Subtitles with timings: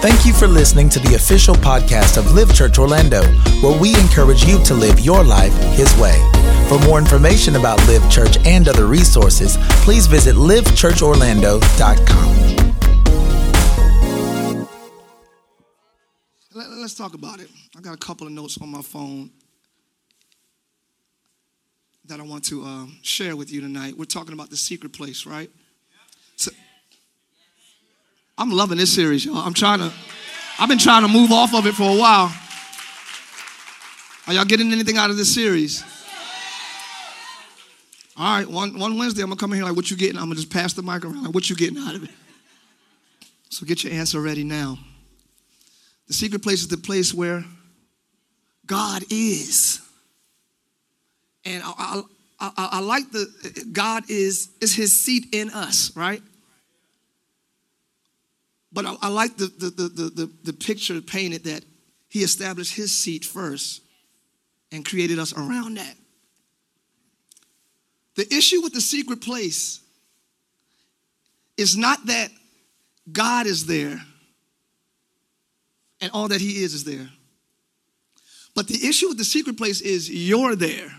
[0.00, 3.22] Thank you for listening to the official podcast of Live Church Orlando,
[3.60, 6.18] where we encourage you to live your life His way.
[6.70, 12.36] For more information about Live Church and other resources, please visit livechurchorlando.com.
[16.54, 17.50] Let, us talk about it.
[17.76, 19.30] I got a couple of notes on my phone
[22.06, 23.98] that I want to um, share with you tonight.
[23.98, 25.50] We're talking about the secret place, right?
[26.36, 26.52] So,
[28.40, 29.36] I'm loving this series, y'all.
[29.36, 29.92] I'm trying to,
[30.58, 32.34] I've been trying to move off of it for a while.
[34.26, 35.84] Are y'all getting anything out of this series?
[38.16, 40.16] All right, one, one Wednesday, I'm gonna come in here like, what you getting?
[40.16, 42.10] I'm gonna just pass the mic around, like, what you getting out of it?
[43.50, 44.78] So get your answer ready now.
[46.08, 47.44] The secret place is the place where
[48.64, 49.82] God is.
[51.44, 52.02] And I,
[52.40, 56.22] I, I, I like the God is is His seat in us, right?
[58.72, 61.64] But I, I like the, the, the, the, the picture painted that
[62.08, 63.82] He established His seat first
[64.72, 65.94] and created us around that.
[68.16, 69.80] The issue with the secret place
[71.56, 72.30] is not that
[73.10, 74.00] God is there
[76.00, 77.08] and all that He is is there.
[78.54, 80.92] But the issue with the secret place is you're there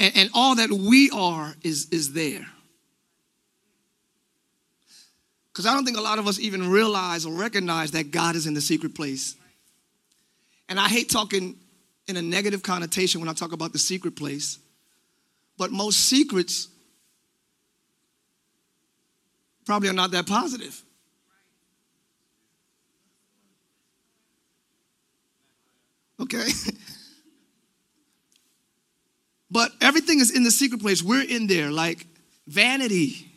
[0.00, 2.46] and, and all that we are is, is there.
[5.52, 8.46] Because I don't think a lot of us even realize or recognize that God is
[8.46, 9.34] in the secret place.
[10.68, 11.56] And I hate talking
[12.06, 14.58] in a negative connotation when I talk about the secret place,
[15.58, 16.68] but most secrets
[19.66, 20.82] probably are not that positive.
[26.20, 26.48] Okay?
[29.50, 31.02] But everything is in the secret place.
[31.02, 32.06] We're in there, like
[32.46, 33.29] vanity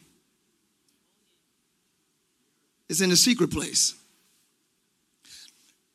[2.93, 3.95] is in the secret place.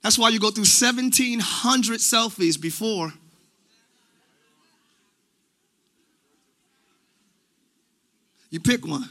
[0.03, 3.13] That's why you go through 1,700 selfies before.
[8.51, 9.09] You pick one.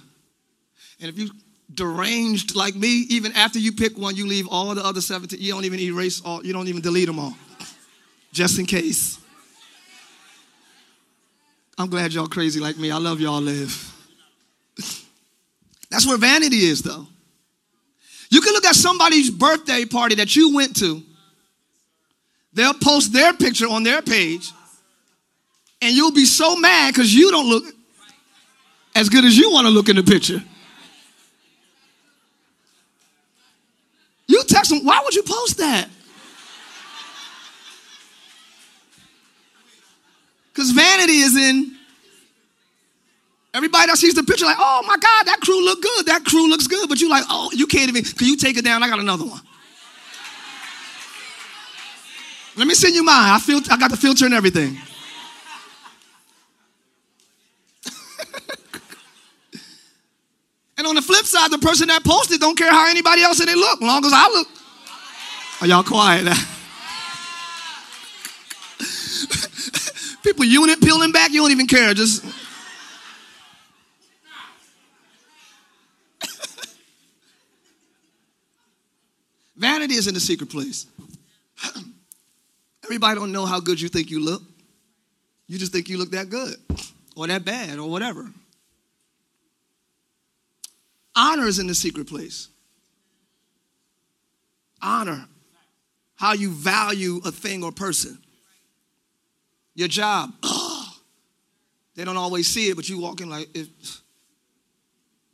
[0.99, 1.29] And if you
[1.73, 5.39] deranged like me, even after you pick one, you leave all the other 17.
[5.39, 7.35] You don't even erase all, you don't even delete them all.
[8.33, 9.17] Just in case.
[11.77, 12.91] I'm glad y'all crazy like me.
[12.91, 13.93] I love y'all live.
[15.89, 17.07] That's where vanity is, though.
[18.29, 21.01] You can look at somebody's birthday party that you went to.
[22.53, 24.51] They'll post their picture on their page,
[25.81, 27.65] and you'll be so mad because you don't look
[28.95, 30.43] as good as you want to look in the picture.
[34.27, 35.87] You text them, why would you post that?
[40.51, 41.76] Because vanity is in
[43.53, 46.05] everybody that sees the picture, like, oh my God, that crew look good.
[46.05, 46.89] That crew looks good.
[46.89, 48.83] But you like, oh, you can't even, can you take it down?
[48.83, 49.41] I got another one.
[52.55, 53.29] Let me send you mine.
[53.29, 54.79] I feel I got the filter and everything.
[60.77, 63.47] and on the flip side, the person that posted don't care how anybody else said
[63.47, 64.47] it look, long as I look.
[65.61, 66.25] Are y'all quiet?
[70.23, 71.93] People unit peeling back, you don't even care.
[71.93, 72.25] Just
[79.57, 80.85] Vanity is in the secret place.
[82.83, 84.41] Everybody don't know how good you think you look.
[85.47, 86.55] You just think you look that good
[87.15, 88.29] or that bad or whatever.
[91.15, 92.49] Honor is in the secret place.
[94.81, 95.25] Honor.
[96.15, 98.19] How you value a thing or person.
[99.75, 100.31] Your job.
[101.97, 103.67] They don't always see it, but you walk in like it,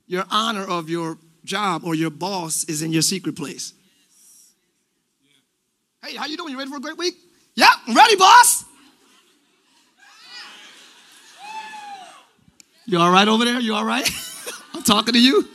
[0.07, 3.73] your honor of your job or your boss is in your secret place.
[6.03, 6.52] Hey, how you doing?
[6.52, 7.16] You ready for a great week?
[7.56, 8.66] Yeah, I'm ready, boss.
[12.86, 13.59] You all right over there?
[13.59, 14.09] You all right?
[14.74, 15.48] I'm talking to you.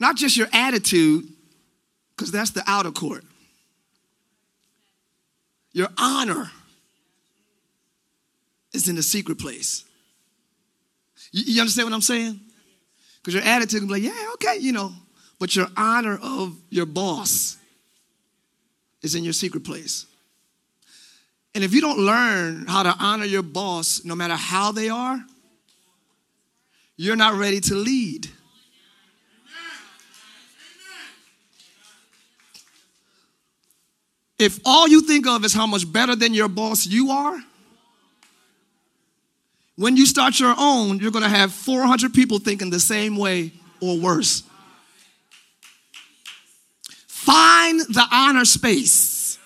[0.00, 1.28] Not just your attitude,
[2.16, 3.24] because that's the outer court
[5.74, 6.50] your honor
[8.72, 9.84] is in the secret place.
[11.32, 12.40] You, you understand what I'm saying?
[13.16, 14.92] Because your attitude can be like, yeah, okay, you know,
[15.44, 17.58] but your honor of your boss
[19.02, 20.06] is in your secret place.
[21.54, 25.22] And if you don't learn how to honor your boss, no matter how they are,
[26.96, 28.26] you're not ready to lead.
[34.38, 37.38] If all you think of is how much better than your boss you are,
[39.76, 43.52] when you start your own, you're gonna have 400 people thinking the same way
[43.82, 44.42] or worse.
[47.24, 49.38] Find the honor space.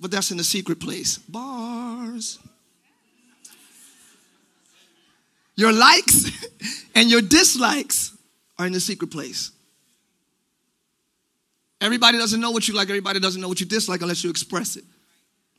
[0.00, 1.18] But that's in the secret place.
[1.18, 2.38] Bars.
[5.54, 6.30] Your likes
[6.94, 8.16] and your dislikes
[8.58, 9.50] are in the secret place.
[11.82, 14.76] Everybody doesn't know what you like, everybody doesn't know what you dislike unless you express
[14.76, 14.84] it.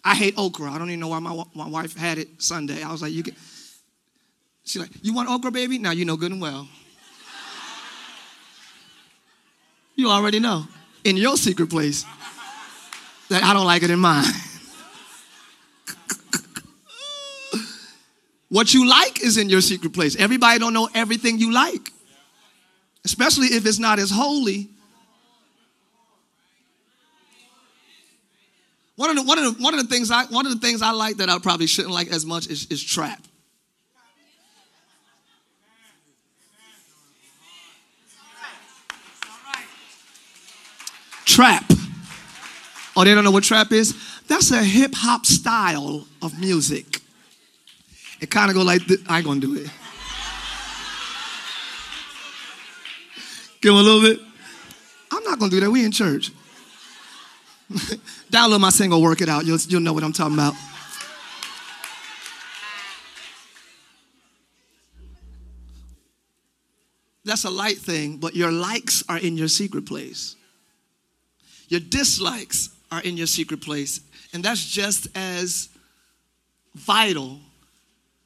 [0.04, 0.72] I hate okra.
[0.72, 2.82] I don't even know why my, my wife had it Sunday.
[2.82, 3.36] I was like, you get.
[4.64, 5.78] She's like, you want okra, baby?
[5.78, 6.68] Now you know good and well.
[9.98, 10.66] You already know
[11.04, 12.06] in your secret place
[13.30, 14.24] that I don't like it in mine.
[18.50, 20.16] what you like is in your secret place.
[20.16, 21.92] Everybody don't know everything you like,
[23.04, 24.70] especially if it's not as holy
[28.98, 30.82] One of the one of the one of the things I one of the things
[30.82, 33.27] I like that I probably shouldn't like as much is, is trap.
[41.38, 41.72] Trap.
[42.96, 43.94] Oh, they don't know what trap is?
[44.28, 47.00] That's a hip hop style of music.
[48.20, 48.82] It kind of go like.
[49.08, 49.70] I ain't gonna do it.
[53.62, 54.20] Give him a little bit.
[55.12, 55.70] I'm not gonna do that.
[55.70, 56.32] We in church.
[58.32, 59.46] Download my single, work it out.
[59.46, 60.56] You'll, you'll know what I'm talking about.
[67.24, 70.36] That's a light thing, but your likes are in your secret place.
[71.68, 74.02] Your dislikes are in your secret place.
[74.34, 75.70] And that's just as
[76.76, 77.40] vital.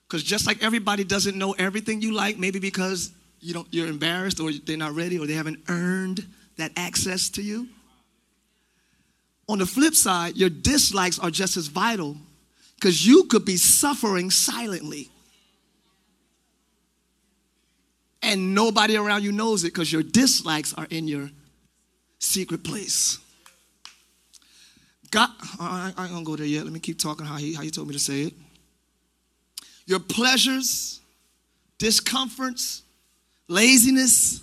[0.07, 4.39] Because just like everybody doesn't know everything you like, maybe because you don't, you're embarrassed
[4.39, 6.25] or they're not ready or they haven't earned
[6.57, 7.67] that access to you.
[9.49, 12.15] On the flip side, your dislikes are just as vital
[12.75, 15.09] because you could be suffering silently.
[18.21, 21.31] And nobody around you knows it because your dislikes are in your
[22.19, 23.17] secret place.
[25.12, 25.30] God,
[25.60, 26.63] I, I ain't gonna go there yet.
[26.63, 28.34] Let me keep talking how he, how he told me to say it.
[29.86, 31.02] Your pleasures,
[31.78, 32.84] discomforts,
[33.50, 34.42] laziness,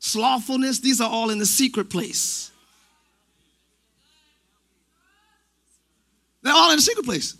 [0.00, 2.50] slothfulness, these are all in the secret place.
[6.42, 7.36] They're all in the secret place.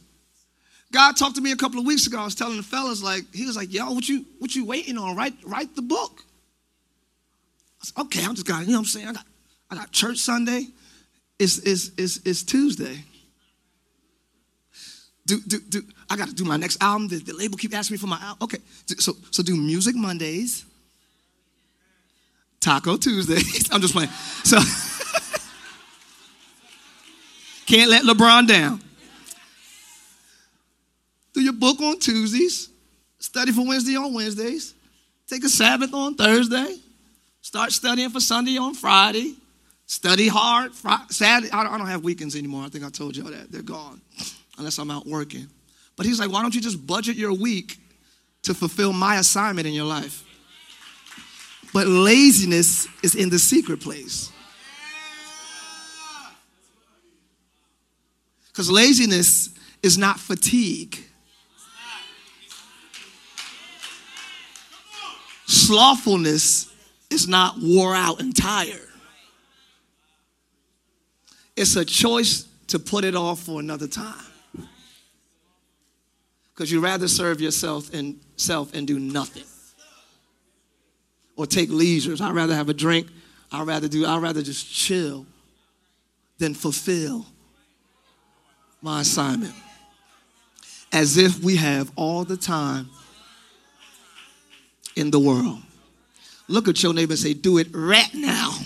[0.93, 2.19] God talked to me a couple of weeks ago.
[2.19, 4.97] I was telling the fellas, like, he was like, yo, what you what you waiting
[4.97, 5.17] on?
[5.17, 6.23] Write, write the book.
[7.83, 9.09] I said, okay, I'm just got, you know what I'm saying?
[9.09, 9.27] I got
[9.71, 10.69] I got church Sunday.
[11.39, 13.05] It's it's it's, it's Tuesday.
[15.27, 17.09] Do, do, do, I got to do my next album.
[17.09, 18.39] The, the label keep asking me for my album.
[18.45, 18.59] Okay,
[18.99, 20.65] so so do music Mondays,
[22.61, 23.71] Taco Tuesdays.
[23.73, 24.09] I'm just playing.
[24.45, 24.57] So
[27.67, 28.81] can't let LeBron down.
[31.35, 32.71] Do your book on Tuesdays.
[33.19, 34.75] Study for Wednesday on Wednesdays.
[35.27, 36.79] Take a Sabbath on Thursday.
[37.43, 39.35] Start studying for Sunday on Friday.
[39.89, 40.75] Study hard.
[40.75, 41.51] Friday, Saturday.
[41.51, 42.63] I don't have weekends anymore.
[42.63, 43.51] I think I told y'all that.
[43.51, 44.01] They're gone.
[44.59, 45.49] Unless I'm out working.
[45.97, 47.79] But he's like, why don't you just budget your week
[48.43, 50.25] to fulfill my assignment in your life?
[51.73, 54.31] But laziness is in the secret place.
[58.49, 59.51] Because laziness
[59.83, 60.99] is not fatigue.
[65.47, 66.71] Slothfulness
[67.09, 68.88] is not wore out and tired.
[71.59, 74.15] It's a choice to put it off for another time.
[76.55, 79.43] Because you'd rather serve yourself and self and do nothing.
[81.35, 82.21] Or take leisures.
[82.21, 83.09] I'd rather have a drink.
[83.51, 85.27] I'd rather do, I'd rather just chill
[86.39, 87.27] than fulfill
[88.81, 89.55] my assignment.
[90.93, 92.89] As if we have all the time
[94.95, 95.59] in the world.
[96.47, 98.57] Look at your neighbor and say, Do it right now.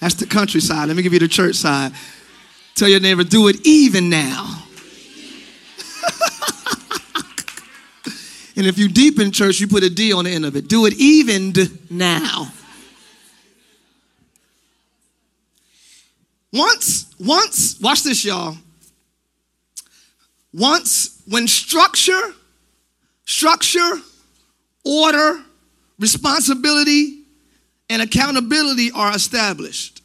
[0.00, 0.88] That's the countryside.
[0.88, 1.92] Let me give you the church side.
[2.74, 4.44] Tell your neighbor, do it even now.
[8.56, 10.68] and if you deep in church, you put a D on the end of it.
[10.68, 11.54] Do it even
[11.88, 12.52] now.
[16.52, 18.56] Once, once, watch this, y'all.
[20.52, 22.34] Once, when structure
[23.26, 24.00] Structure,
[24.84, 25.42] order,
[25.98, 27.15] responsibility,
[27.88, 30.02] and accountability are established.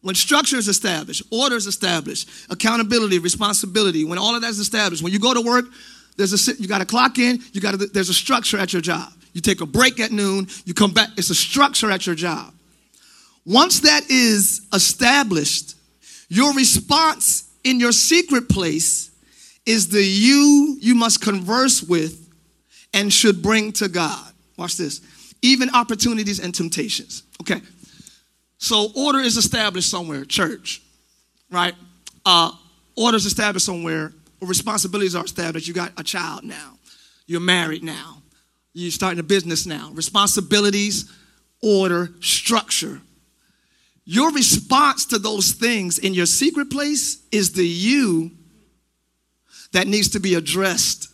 [0.00, 5.02] When structure is established, order is established, accountability, responsibility, when all of that is established,
[5.02, 5.66] when you go to work,
[6.16, 9.12] there's a you got to clock in, you got there's a structure at your job.
[9.32, 12.52] You take a break at noon, you come back, it's a structure at your job.
[13.46, 15.74] Once that is established,
[16.28, 19.10] your response in your secret place
[19.64, 22.28] is the you you must converse with
[22.92, 24.32] and should bring to God.
[24.56, 25.00] Watch this.
[25.42, 27.24] Even opportunities and temptations.
[27.40, 27.60] Okay.
[28.58, 30.82] So order is established somewhere, church,
[31.50, 31.74] right?
[32.24, 32.52] Uh,
[32.96, 35.68] order is established somewhere, responsibilities are established.
[35.68, 36.78] You got a child now.
[37.26, 38.22] You're married now.
[38.72, 39.90] You're starting a business now.
[39.92, 41.10] Responsibilities,
[41.60, 43.00] order, structure.
[44.04, 48.30] Your response to those things in your secret place is the you
[49.72, 51.08] that needs to be addressed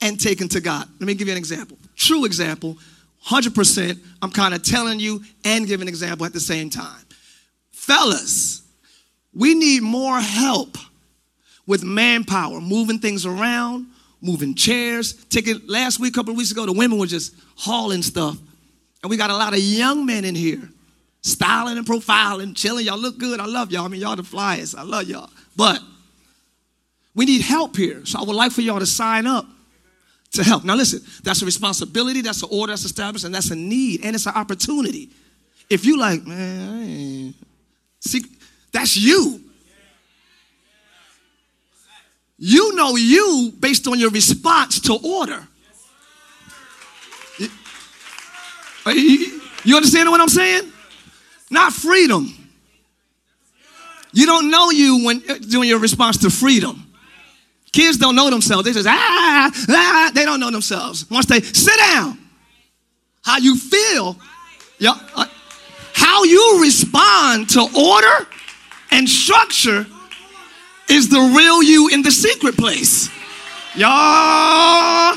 [0.00, 0.88] and taken to God.
[0.98, 1.78] Let me give you an example.
[1.96, 2.78] True example,
[3.26, 3.98] 100%.
[4.22, 7.04] I'm kind of telling you and giving an example at the same time.
[7.70, 8.62] Fellas,
[9.34, 10.76] we need more help
[11.66, 13.86] with manpower, moving things around,
[14.20, 15.12] moving chairs.
[15.26, 18.36] Taking last week, a couple of weeks ago, the women were just hauling stuff.
[19.02, 20.68] And we got a lot of young men in here,
[21.22, 22.86] styling and profiling, chilling.
[22.86, 23.40] Y'all look good.
[23.40, 23.84] I love y'all.
[23.84, 24.74] I mean, y'all the flyers.
[24.74, 25.30] I love y'all.
[25.56, 25.80] But
[27.14, 28.04] we need help here.
[28.04, 29.46] So I would like for y'all to sign up
[30.32, 30.64] to help.
[30.64, 34.14] Now listen, that's a responsibility, that's an order that's established, and that's a need, and
[34.14, 35.10] it's an opportunity.
[35.68, 37.34] If you like, man,
[38.00, 38.24] see,
[38.72, 39.42] that's you.
[42.38, 45.46] You know you based on your response to order.
[49.64, 50.72] You understand what I'm saying?
[51.50, 52.32] Not freedom.
[54.12, 56.89] You don't know you when doing your response to freedom.
[57.72, 58.64] Kids don't know themselves.
[58.64, 61.08] They just ah, ah, they don't know themselves.
[61.10, 62.18] Once they sit down,
[63.22, 64.16] how you feel,
[64.78, 65.26] yeah, uh,
[65.94, 68.26] how you respond to order
[68.90, 69.86] and structure
[70.88, 73.08] is the real you in the secret place.
[73.76, 75.16] Y'all,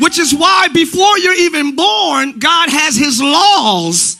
[0.00, 4.16] which is why before you're even born, God has his laws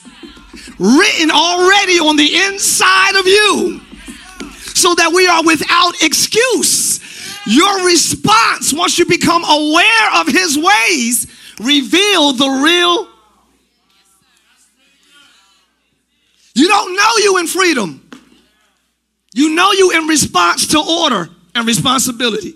[0.79, 3.81] written already on the inside of you
[4.73, 7.01] so that we are without excuse.
[7.47, 11.27] Your response, once you become aware of his ways,
[11.59, 13.07] reveal the real.
[16.55, 18.09] You don't know you in freedom.
[19.33, 22.55] You know you in response to order and responsibility.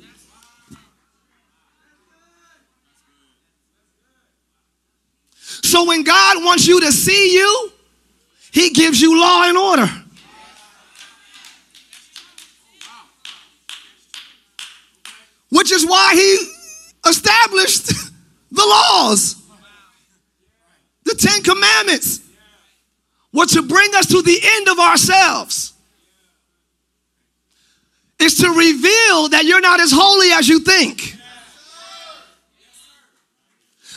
[5.69, 7.71] So when God wants you to see you,
[8.51, 9.89] he gives you law and order.
[15.59, 17.87] Which is why he established
[18.49, 19.35] the laws.
[21.03, 22.21] The Ten Commandments
[23.33, 25.73] were to bring us to the end of ourselves
[28.19, 31.13] is to reveal that you're not as holy as you think.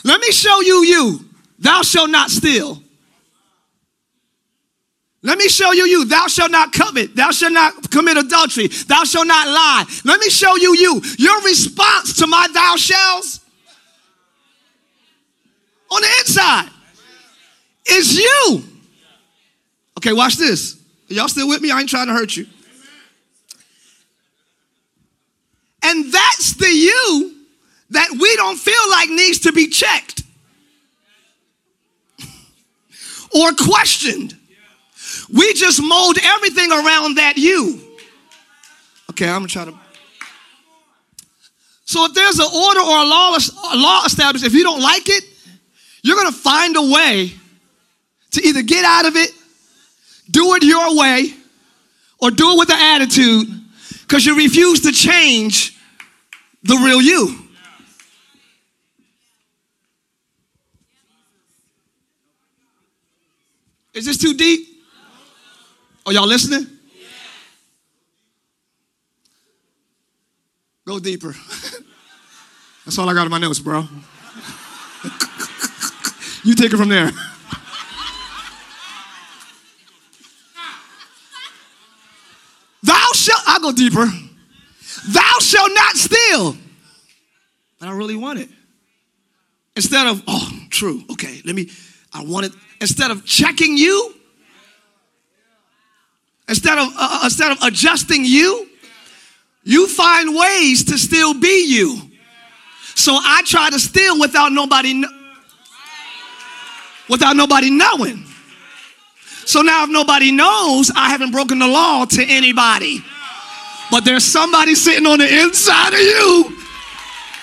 [0.03, 1.19] Let me show you you.
[1.59, 2.82] Thou shalt not steal.
[5.25, 6.03] Let me show you you.
[6.03, 7.15] Thou shalt not covet.
[7.15, 8.67] Thou shalt not commit adultery.
[8.67, 9.85] Thou shalt not lie.
[10.03, 11.01] Let me show you you.
[11.17, 13.39] Your response to my thou shalls
[15.89, 16.69] on the inside
[17.85, 18.63] is you.
[19.97, 20.77] Okay, watch this.
[21.07, 21.71] Y'all still with me?
[21.71, 22.45] I ain't trying to hurt you.
[25.83, 27.35] And that's the you
[27.91, 30.23] that we don't feel like needs to be checked
[33.33, 34.37] or questioned.
[35.33, 37.81] We just mold everything around that you.
[39.09, 39.73] Okay, I'm gonna try to.
[41.85, 45.09] So if there's an order or a law, a law established, if you don't like
[45.09, 45.23] it,
[46.03, 47.33] you're gonna find a way
[48.31, 49.31] to either get out of it,
[50.29, 51.33] do it your way,
[52.19, 53.47] or do it with an attitude
[54.01, 55.77] because you refuse to change
[56.61, 57.39] the real you.
[63.95, 64.72] Is this too deep?
[66.05, 66.67] Are y'all listening?
[70.85, 71.33] Go deeper.
[72.85, 73.87] That's all I got in my notes, bro.
[76.43, 77.09] you take it from there.
[82.83, 84.05] Thou shalt, I'll go deeper.
[84.05, 86.57] Thou shalt not steal.
[87.79, 88.49] But I really want it.
[89.77, 91.69] Instead of, oh, true, okay, let me,
[92.13, 92.51] I want it.
[92.81, 94.13] Instead of checking you,
[96.47, 98.67] instead of, uh, uh instead of adjusting you,
[99.63, 102.01] you find ways to still be you.
[102.95, 105.03] So I try to steal without nobody,
[107.09, 108.25] without nobody knowing.
[109.45, 113.03] So now if nobody knows, I haven't broken the law to anybody.
[113.91, 116.57] But there's somebody sitting on the inside of you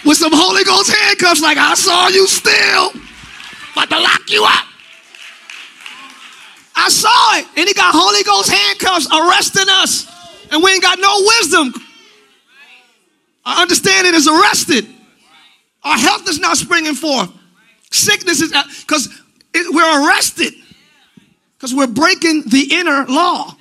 [0.04, 2.92] with some Holy Ghost handcuffs, like I saw you still,
[3.72, 4.69] about to lock you up.
[6.80, 7.46] I saw it.
[7.58, 10.06] And he got Holy Ghost handcuffs arresting us.
[10.50, 11.74] And we ain't got no wisdom.
[13.44, 14.86] Our understanding is arrested.
[15.82, 17.30] Our health is not springing forth.
[17.90, 19.08] Sickness is uh, because
[19.54, 20.54] we're arrested
[21.60, 23.54] because we're breaking the inner law.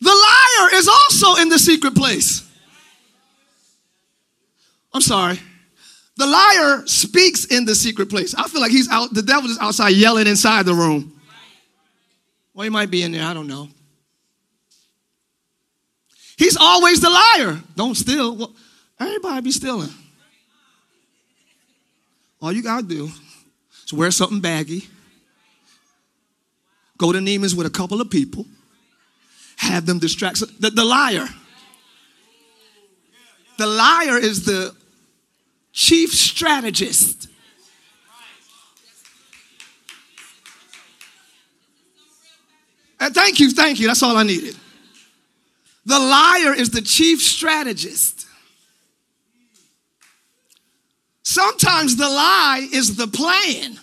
[0.00, 2.48] The liar is also in the secret place.
[4.94, 5.40] I'm sorry.
[6.18, 8.34] The liar speaks in the secret place.
[8.34, 11.12] I feel like he's out, the devil is outside yelling inside the room.
[12.52, 13.68] Well, he might be in there, I don't know.
[16.36, 17.60] He's always the liar.
[17.76, 18.34] Don't steal.
[18.34, 18.52] Well,
[18.98, 19.90] everybody be stealing.
[22.42, 23.08] All you gotta do
[23.84, 24.88] is wear something baggy,
[26.96, 28.44] go to Neiman's with a couple of people,
[29.56, 31.28] have them distract the, the liar.
[33.56, 34.74] The liar is the
[35.78, 37.28] chief strategist.
[42.98, 43.86] And thank you, thank you.
[43.86, 44.56] That's all I needed.
[45.86, 48.26] The liar is the chief strategist.
[51.22, 53.78] Sometimes the lie is the plan.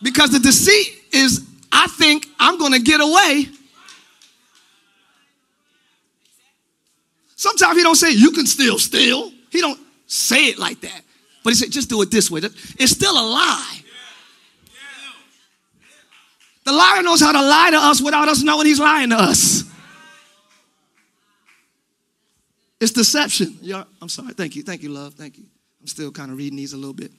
[0.00, 3.48] Because the deceit is, I think I'm going to get away.
[7.34, 9.32] Sometimes he don't say you can still steal.
[9.50, 11.02] He don't say it like that.
[11.44, 12.40] But he said just do it this way.
[12.40, 13.80] It's still a lie.
[16.64, 19.64] The liar knows how to lie to us without us knowing he's lying to us.
[22.80, 23.56] It's deception.
[23.62, 24.34] Yeah, I'm sorry.
[24.34, 24.62] Thank you.
[24.62, 25.14] Thank you, love.
[25.14, 25.44] Thank you.
[25.80, 27.10] I'm still kind of reading these a little bit.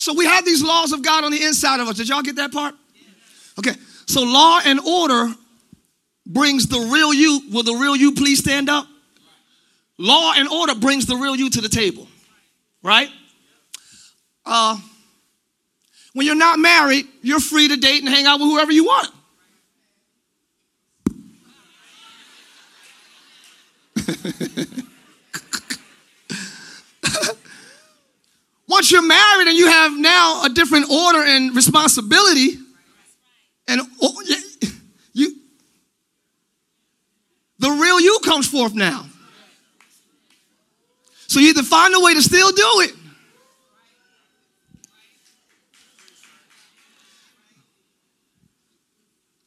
[0.00, 1.96] So we have these laws of God on the inside of us.
[1.96, 2.74] Did y'all get that part?
[3.58, 3.74] Okay.
[4.06, 5.32] So law and order
[6.26, 7.42] brings the real you.
[7.52, 8.86] Will the real you please stand up?
[9.98, 12.06] Law and order brings the real you to the table.
[12.82, 13.10] Right?
[14.46, 14.78] Uh,
[16.14, 19.10] when you're not married, you're free to date and hang out with whoever you want.
[28.68, 32.58] Once you're married and you have now a different order and responsibility,
[33.66, 33.80] and
[35.12, 35.34] you,
[37.58, 39.04] the real you comes forth now.
[41.28, 42.94] So you either find a way to still do it,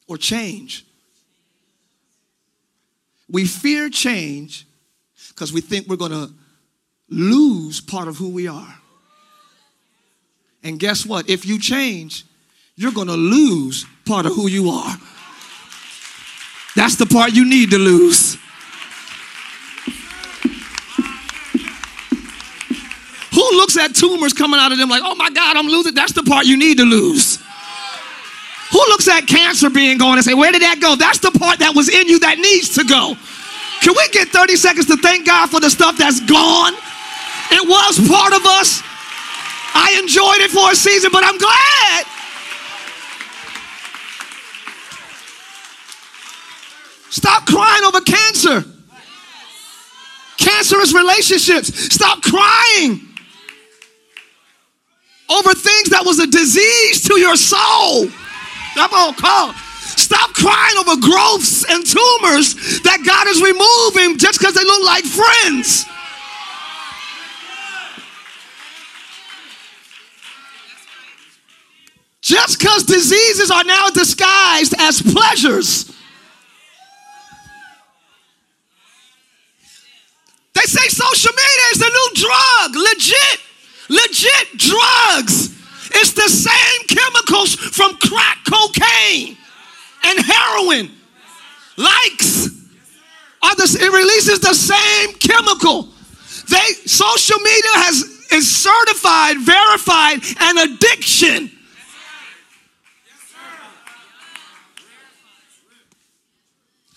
[0.06, 0.84] or change.
[3.28, 4.66] We fear change
[5.28, 6.30] because we think we're going to
[7.08, 8.74] lose part of who we are.
[10.62, 11.28] And guess what?
[11.28, 12.24] If you change,
[12.76, 14.96] you're going to lose part of who you are.
[16.76, 18.36] That's the part you need to lose.
[23.82, 25.94] Who looks at tumors coming out of them like, oh my God, I'm losing?
[25.94, 27.38] That's the part you need to lose.
[28.70, 30.96] Who looks at cancer being gone and say, Where did that go?
[30.96, 33.16] That's the part that was in you that needs to go.
[33.82, 36.72] Can we get 30 seconds to thank God for the stuff that's gone?
[37.50, 38.80] It was part of us.
[39.74, 42.06] I enjoyed it for a season, but I'm glad.
[47.10, 48.64] Stop crying over cancer.
[50.38, 51.92] Cancerous relationships.
[51.92, 53.11] Stop crying
[55.38, 58.08] over things that was a disease to your soul.
[58.74, 59.54] Come on.
[59.96, 65.04] Stop crying over growths and tumors that God is removing just because they look like
[65.04, 65.86] friends.
[72.20, 75.92] Just because diseases are now disguised as pleasures.
[80.54, 83.40] They say social media is the new drug, legit,
[83.88, 85.58] legit drugs.
[85.94, 89.36] It's the same chemicals from crack cocaine
[90.04, 90.90] and heroin.
[91.76, 92.46] Likes
[93.42, 95.88] are the, it releases the same chemical.
[96.48, 101.50] They social media has is certified, verified, an addiction.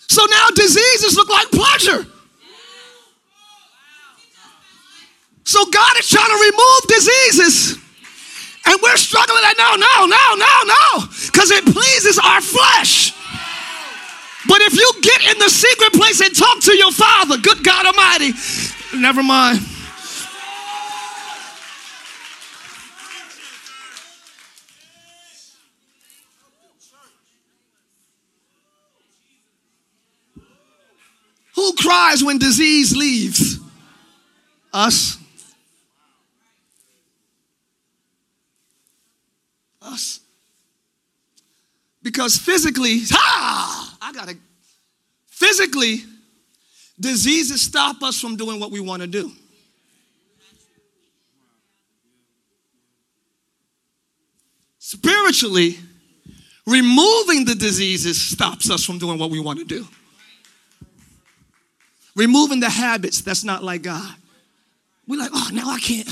[0.08, 2.06] So now diseases look like pleasure.
[5.46, 7.78] So God is trying to remove diseases.
[8.66, 13.12] And we're struggling like, no, no, no, no, no, because it pleases our flesh.
[14.48, 17.86] But if you get in the secret place and talk to your Father, good God
[17.86, 18.32] Almighty,
[18.96, 19.60] never mind.
[31.54, 33.60] Who cries when disease leaves?
[34.72, 35.18] Us.
[39.86, 40.20] Us.
[42.02, 44.36] Because physically, ah, I gotta,
[45.36, 46.02] Physically,
[46.98, 49.30] diseases stop us from doing what we want to do.
[54.78, 55.76] Spiritually,
[56.66, 59.86] removing the diseases stops us from doing what we want to do.
[62.14, 64.14] Removing the habits that's not like God.
[65.06, 66.08] We're like, oh, now I can't.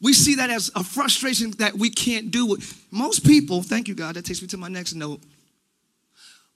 [0.00, 2.60] We see that as a frustration that we can't do it.
[2.90, 5.20] Most people, thank you, God, that takes me to my next note.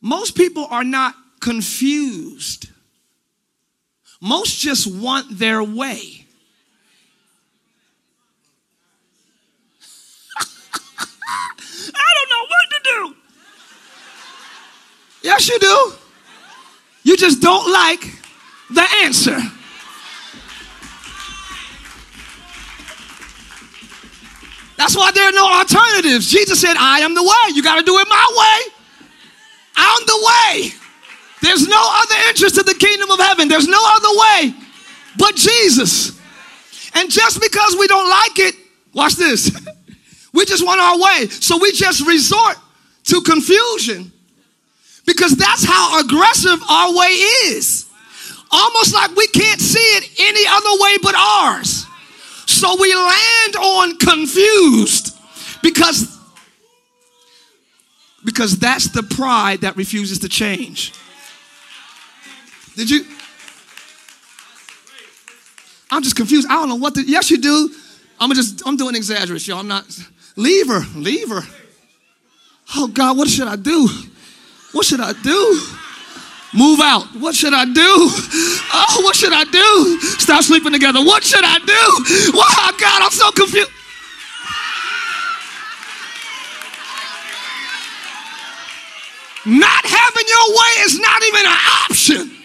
[0.00, 2.68] Most people are not confused.
[4.20, 6.26] Most just want their way.
[10.38, 10.46] I
[12.14, 13.16] don't know what to do.
[15.22, 15.92] Yes, you do.
[17.02, 18.00] You just don't like
[18.70, 19.38] the answer.
[24.80, 26.30] That's why there are no alternatives.
[26.30, 27.54] Jesus said, I am the way.
[27.54, 28.72] You got to do it my way.
[29.76, 30.70] I'm the way.
[31.42, 33.46] There's no other entrance to the kingdom of heaven.
[33.46, 34.54] There's no other way
[35.18, 36.18] but Jesus.
[36.94, 38.54] And just because we don't like it,
[38.94, 39.54] watch this.
[40.32, 41.26] We just want our way.
[41.26, 42.56] So we just resort
[43.06, 44.12] to confusion
[45.04, 47.08] because that's how aggressive our way
[47.50, 47.86] is.
[48.52, 51.84] Almost like we can't see it any other way but ours.
[52.60, 55.16] So we land on confused
[55.62, 56.14] because
[58.22, 60.92] because that's the pride that refuses to change.
[62.76, 63.06] Did you?
[65.90, 66.48] I'm just confused.
[66.50, 67.02] I don't know what to.
[67.02, 67.70] Yes, you do.
[68.20, 68.62] I'm just.
[68.66, 69.60] I'm doing exaggeration, y'all.
[69.60, 69.86] I'm not.
[70.36, 70.82] Leave her.
[70.94, 71.40] Leave her.
[72.76, 73.88] Oh God, what should I do?
[74.72, 75.60] What should I do?
[76.52, 77.04] Move out.
[77.14, 77.72] What should I do?
[78.72, 80.00] Oh, what should I do?
[80.18, 81.00] Stop sleeping together.
[81.00, 82.36] What should I do?
[82.36, 83.70] Wow, oh, God, I'm so confused.
[89.46, 91.58] Not having your way is not even an
[91.88, 92.36] option.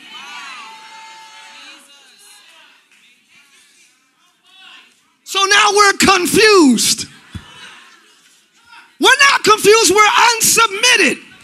[5.23, 7.07] So now we're confused.
[8.99, 11.34] We're not confused, we're unsubmitted.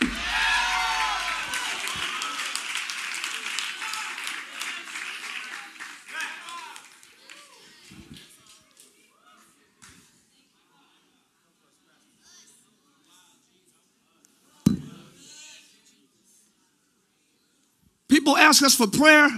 [18.12, 19.30] People ask us for prayer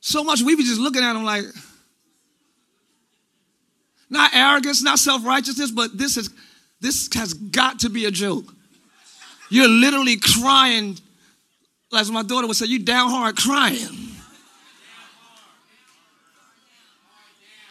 [0.00, 1.44] so much, we be just looking at them like,
[4.10, 6.28] not arrogance, not self righteousness, but this, is,
[6.80, 8.52] this has got to be a joke.
[9.48, 10.98] You're literally crying,
[11.96, 13.78] as my daughter would say, you down hard crying.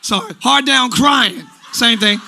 [0.02, 1.44] Sorry, hard down crying.
[1.74, 2.20] Same thing.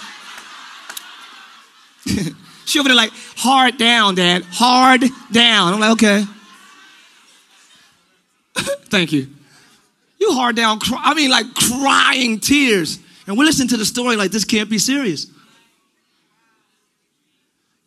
[2.66, 4.44] she over there like, hard down, dad.
[4.50, 5.76] Hard down.
[5.76, 6.26] I'm like, okay.
[8.92, 9.28] Thank you.
[10.20, 11.02] You hard down, cry.
[11.02, 13.00] I mean, like crying tears.
[13.26, 15.28] And we're listening to the story like this can't be serious.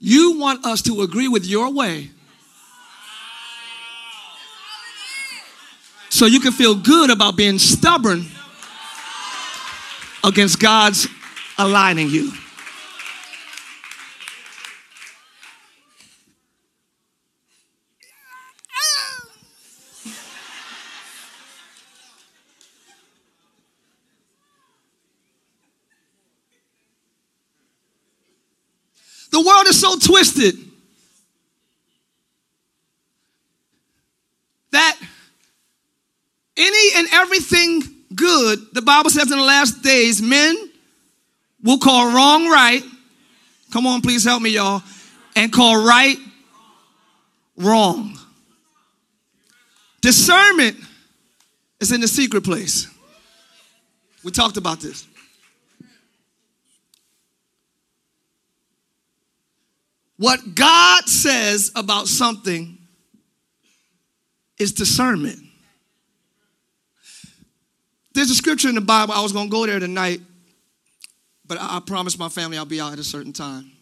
[0.01, 2.11] You want us to agree with your way
[6.09, 8.27] so you can feel good about being stubborn
[10.25, 11.07] against God's
[11.59, 12.33] aligning you.
[29.35, 30.55] The is so twisted
[34.71, 34.99] that
[36.57, 37.83] any and everything
[38.15, 40.57] good, the Bible says in the last days, men
[41.63, 42.83] will call wrong right.
[43.73, 44.83] Come on, please help me, y'all.
[45.37, 46.17] And call right
[47.57, 48.17] wrong.
[50.01, 50.77] Discernment
[51.81, 52.89] is in the secret place.
[54.23, 55.07] We talked about this.
[60.17, 62.79] What God says about something
[64.59, 65.41] is discernment.
[68.15, 69.13] There's a scripture in the Bible.
[69.13, 70.21] I was going to go there tonight,
[71.47, 73.73] but I, I promised my family I'll be out at a certain time.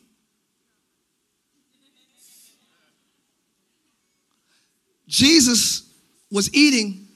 [5.06, 5.82] Jesus
[6.30, 7.06] was eating,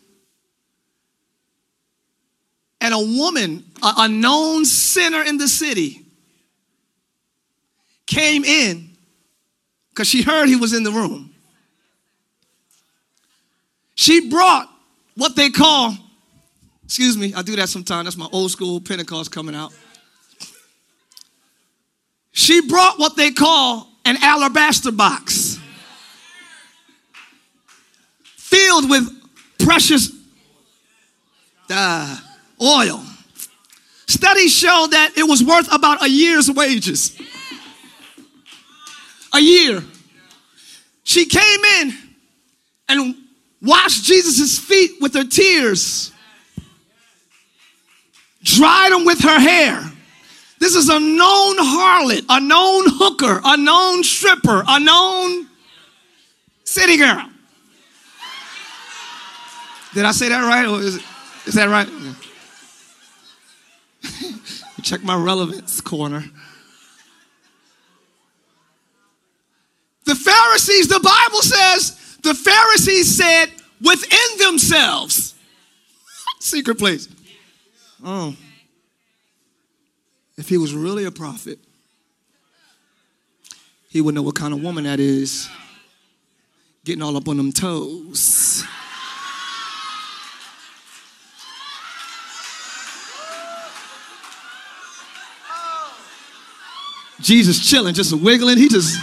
[2.83, 6.05] and a woman, a, a known sinner in the city,
[8.07, 8.86] came in
[9.97, 11.33] because she heard he was in the room.
[13.95, 14.69] She brought
[15.15, 15.97] what they call,
[16.85, 18.05] excuse me, I do that sometimes.
[18.05, 19.73] That's my old school Pentecost coming out.
[22.33, 25.59] She brought what they call an alabaster box
[28.37, 29.09] filled with
[29.61, 30.13] precious
[31.71, 32.21] uh,
[32.63, 33.03] oil.
[34.07, 37.19] Studies show that it was worth about a year's wages.
[39.37, 39.85] A year.
[41.05, 41.93] She came in
[42.89, 43.15] and
[43.61, 46.11] washed Jesus' feet with her tears,
[48.43, 49.85] dried them with her hair.
[50.59, 55.47] This is a known harlot, a known hooker, a known stripper, a known
[56.65, 57.29] city girl.
[59.93, 60.67] Did I say that right?
[60.67, 61.03] Or is, it,
[61.45, 61.89] is that right?
[64.83, 66.25] Check my relevance corner.
[70.07, 73.47] The Pharisees, the Bible says, the Pharisees said
[73.83, 75.35] within themselves,
[76.41, 77.09] secret place.
[78.05, 78.35] Oh,
[80.39, 81.59] if he was really a prophet,
[83.89, 85.49] he would know what kind of woman that is,
[86.85, 88.65] getting all up on them toes.
[97.21, 98.57] Jesus chilling, just wiggling.
[98.57, 98.97] He just.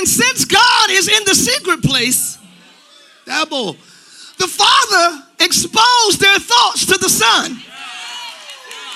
[0.00, 2.38] And since God is in the secret place,
[3.26, 3.74] double,
[4.38, 7.60] the Father exposed their thoughts to the Son.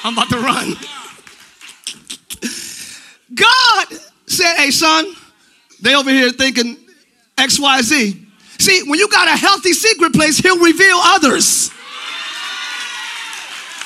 [0.03, 0.73] I'm about to run.
[3.35, 3.87] God
[4.27, 5.15] said, Hey, son,
[5.83, 6.79] they over here thinking
[7.37, 8.27] XYZ.
[8.59, 11.71] See, when you got a healthy secret place, he'll reveal others.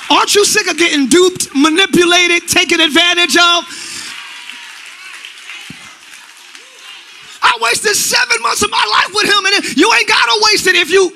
[0.09, 3.89] Aren't you sick of getting duped, manipulated, taken advantage of?
[7.61, 10.91] Wasted seven months of my life with him, and you ain't gotta waste it if
[10.91, 11.13] you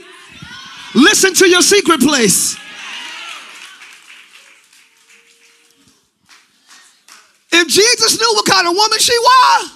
[0.95, 2.57] listen to your secret place.
[7.53, 9.71] If Jesus knew what kind of woman she was,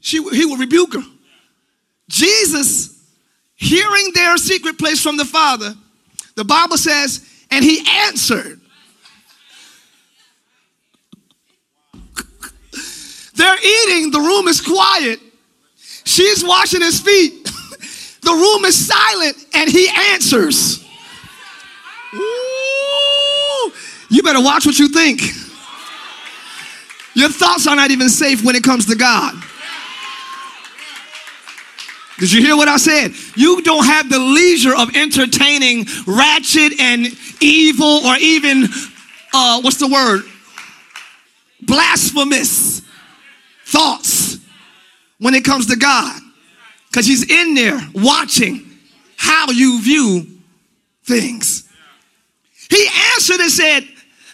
[0.00, 1.02] she, he would rebuke her.
[2.08, 3.02] Jesus
[3.56, 5.74] hearing their secret place from the Father,
[6.36, 8.60] the Bible says, and he answered.
[13.38, 15.20] They're eating, the room is quiet.
[16.04, 17.44] She's washing his feet.
[18.22, 20.84] the room is silent, and he answers.
[22.14, 23.72] Ooh,
[24.10, 25.20] you better watch what you think.
[27.14, 29.40] Your thoughts are not even safe when it comes to God.
[32.18, 33.12] Did you hear what I said?
[33.36, 37.06] You don't have the leisure of entertaining ratchet and
[37.40, 38.64] evil or even,
[39.32, 40.22] uh, what's the word?
[41.62, 42.67] Blasphemous
[43.68, 44.38] thoughts
[45.18, 46.20] when it comes to God.
[46.88, 48.66] Because He's in there watching
[49.16, 50.26] how you view
[51.04, 51.68] things.
[52.70, 53.80] He answered and said,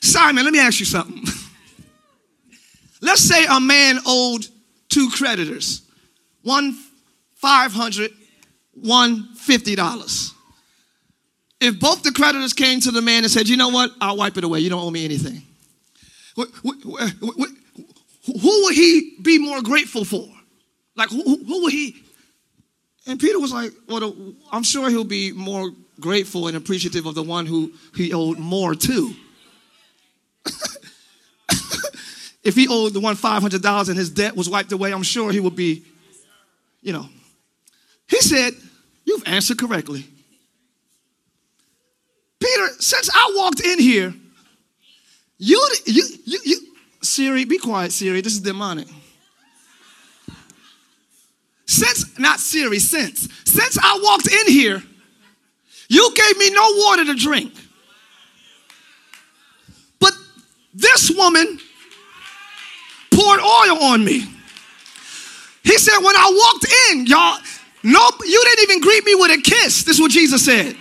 [0.01, 1.23] Simon, let me ask you something.
[3.01, 4.47] Let's say a man owed
[4.89, 5.83] two creditors.
[6.43, 6.77] One
[7.37, 8.11] 500
[8.75, 10.33] one $50.
[11.61, 14.37] If both the creditors came to the man and said, you know what, I'll wipe
[14.37, 15.43] it away, you don't owe me anything.
[18.27, 20.29] Who would he be more grateful for?
[20.97, 21.97] Like, who, who would he?
[23.07, 24.15] And Peter was like, well,
[24.51, 28.75] I'm sure he'll be more grateful and appreciative of the one who he owed more
[28.75, 29.15] to.
[32.43, 35.41] if he owed the one $500 and his debt was wiped away, I'm sure he
[35.41, 35.85] would be,
[36.81, 37.09] you know,
[38.09, 38.55] he said,
[39.07, 40.07] You've answered correctly.
[42.41, 44.15] Peter, since I walked in here,
[45.37, 46.61] you, you, you, you,
[47.05, 48.21] Siri, be quiet, Siri.
[48.21, 48.89] This is demonic.
[51.67, 54.83] Since, not Siri, since, since I walked in here,
[55.89, 57.53] you gave me no water to drink.
[59.99, 60.13] But
[60.73, 61.59] this woman
[63.11, 64.27] poured oil on me.
[65.63, 67.39] He said, when I walked in, y'all,
[67.87, 69.85] Nope, you didn't even greet me with a kiss.
[69.85, 70.75] This is what Jesus said.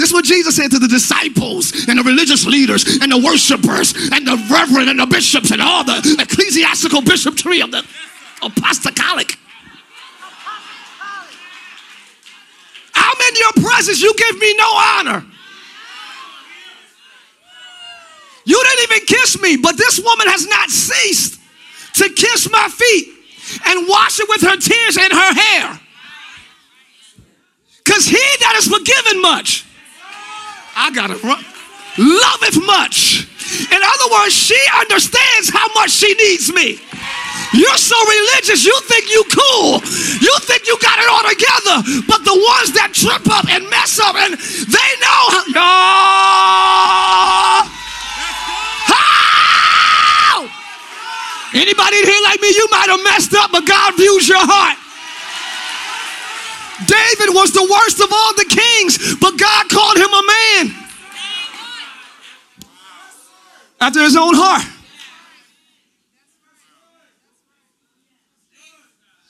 [0.00, 3.92] This is what Jesus said to the disciples and the religious leaders and the worshipers
[4.10, 7.84] and the reverend and the bishops and all the ecclesiastical bishopry of the
[8.40, 9.36] apostolic.
[12.94, 14.00] I'm in your presence.
[14.00, 15.26] You give me no honor.
[18.46, 21.38] You didn't even kiss me, but this woman has not ceased
[21.96, 23.06] to kiss my feet
[23.66, 25.80] and wash it with her tears and her hair.
[27.84, 29.66] Because he that is forgiven much,
[30.76, 31.44] I gotta run.
[31.98, 33.26] Loveth much.
[33.70, 36.78] In other words, she understands how much she needs me.
[37.52, 39.82] You're so religious, you think you cool.
[40.22, 41.82] You think you got it all together.
[42.06, 45.22] But the ones that trip up and mess up, and they know.
[48.86, 49.26] How,
[50.38, 50.50] oh.
[51.54, 54.78] Anybody in here like me, you might have messed up, but God views your heart.
[56.86, 60.86] David was the worst of all the kings, but God called him a man
[63.80, 64.64] after his own heart.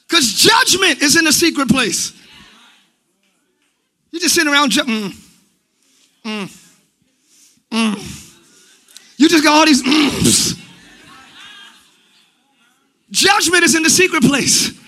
[0.09, 2.13] Because judgment is in the secret place.
[4.11, 5.15] You just sitting around, ju- mm,
[6.25, 6.75] mm,
[7.71, 8.27] mm.
[9.17, 9.83] You just got all these.
[9.83, 10.59] Mm.
[13.11, 14.80] Judgment is in the secret place.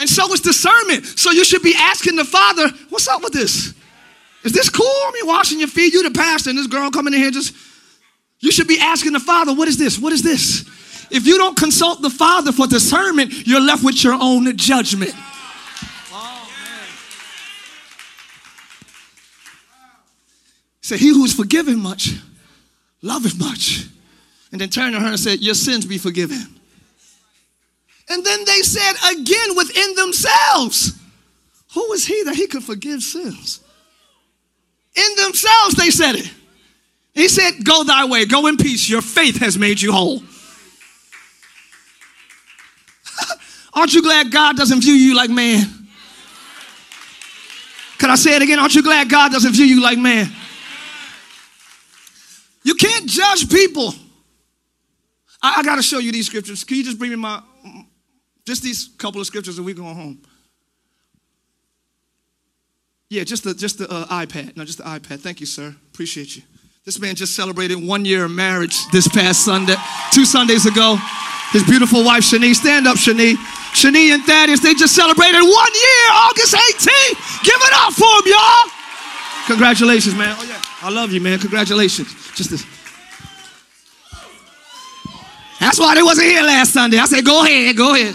[0.00, 1.04] And so is discernment.
[1.06, 3.74] So you should be asking the Father, what's up with this?
[4.44, 4.86] Is this cool?
[4.86, 7.54] I mean, washing your feet, you the pastor, and this girl coming in here just.
[8.40, 9.98] You should be asking the Father, what is this?
[9.98, 10.62] What is this?
[11.10, 15.14] If you don't consult the Father for discernment, you're left with your own judgment.
[20.82, 22.12] Say, he who's forgiven much,
[23.02, 23.86] loveth much.
[24.52, 26.57] And then turn to her and said, Your sins be forgiven.
[28.10, 30.98] And then they said again within themselves,
[31.74, 33.60] Who is he that he could forgive sins?
[34.94, 36.32] In themselves, they said it.
[37.12, 38.88] He said, Go thy way, go in peace.
[38.88, 40.22] Your faith has made you whole.
[43.74, 45.66] Aren't you glad God doesn't view you like man?
[47.98, 48.58] Can I say it again?
[48.58, 50.30] Aren't you glad God doesn't view you like man?
[52.62, 53.94] You can't judge people.
[55.42, 56.64] I, I got to show you these scriptures.
[56.64, 57.42] Can you just bring me my,
[58.48, 60.18] just these couple of scriptures and we go home?
[63.10, 64.56] Yeah, just the, just the uh, iPad.
[64.56, 65.20] No, just the iPad.
[65.20, 65.76] Thank you, sir.
[65.92, 66.42] Appreciate you.
[66.84, 69.76] This man just celebrated one year of marriage this past Sunday,
[70.12, 70.96] two Sundays ago.
[71.52, 72.54] His beautiful wife, Shani.
[72.54, 73.34] Stand up, Shani.
[73.76, 77.44] Shani and Thaddeus, they just celebrated one year, August 18th.
[77.44, 78.72] Give it up for them, y'all.
[79.46, 80.34] Congratulations, man.
[80.38, 80.60] Oh, yeah.
[80.80, 81.38] I love you, man.
[81.38, 82.08] Congratulations.
[82.34, 82.64] Just this.
[85.60, 86.98] That's why they wasn't here last Sunday.
[86.98, 88.14] I said, go ahead, go ahead.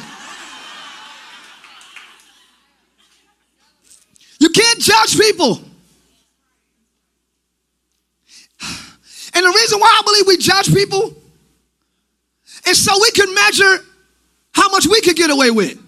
[4.54, 5.62] Can't judge people.
[9.36, 11.16] And the reason why I believe we judge people
[12.68, 13.84] is so we can measure
[14.54, 15.80] how much we can get away with.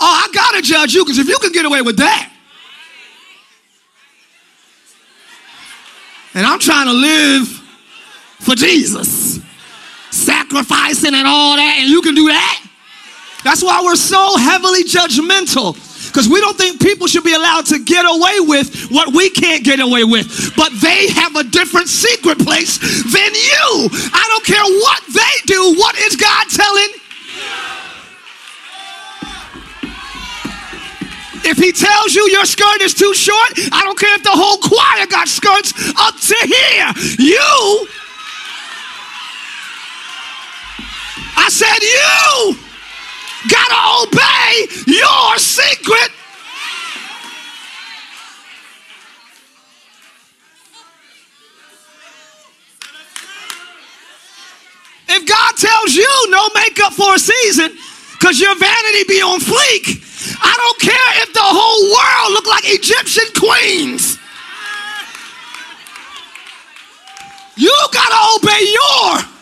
[0.00, 2.32] Oh, I gotta judge you because if you can get away with that,
[6.34, 7.48] and I'm trying to live
[8.38, 9.40] for Jesus,
[10.10, 12.67] sacrificing and all that, and you can do that.
[13.44, 15.74] That's why we're so heavily judgmental.
[16.08, 19.62] Because we don't think people should be allowed to get away with what we can't
[19.62, 20.56] get away with.
[20.56, 23.88] But they have a different secret place than you.
[24.12, 25.74] I don't care what they do.
[25.78, 26.88] What is God telling?
[31.44, 34.58] If he tells you your skirt is too short, I don't care if the whole
[34.58, 36.92] choir got skirts up to here.
[37.18, 37.86] You,
[41.36, 42.67] I said, you
[43.48, 46.10] gotta obey your secret.
[55.10, 57.76] If God tells you no makeup for a season
[58.12, 60.04] because your vanity be on fleek,
[60.40, 64.18] I don't care if the whole world look like Egyptian queens.
[67.56, 69.37] You gotta obey your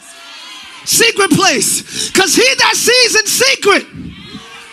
[0.87, 2.11] secret place.
[2.11, 3.87] Because he that sees in secret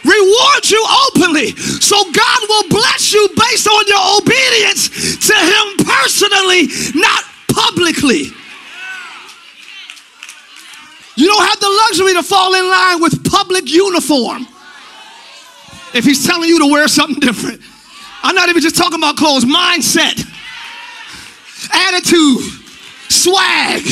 [0.04, 1.56] rewards you openly.
[1.56, 8.32] So God will bless you based on your obedience to him personally, not publicly.
[11.16, 14.48] You don't have the luxury to fall in line with public uniform.
[15.94, 17.62] If he's telling you to wear something different,
[18.24, 20.26] I'm not even just talking about clothes, mindset,
[21.72, 22.42] attitude,
[23.10, 23.84] swag.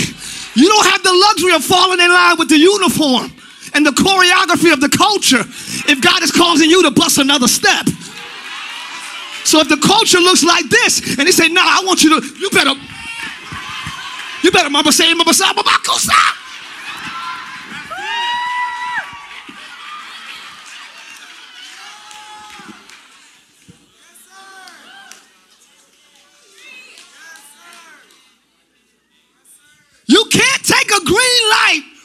[0.56, 3.32] You don't have the luxury of falling in line with the uniform
[3.74, 5.42] and the choreography of the culture
[5.90, 7.88] if God is causing you to bust another step.
[9.44, 12.28] So if the culture looks like this and they say, nah, I want you to,
[12.38, 12.74] you better,
[14.44, 16.36] you better mama say, mama say, mama stop.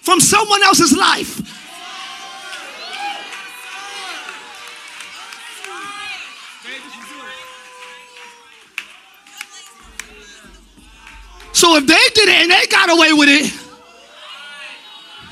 [0.07, 1.43] From someone else's life.
[11.53, 13.51] So if they did it and they got away with it,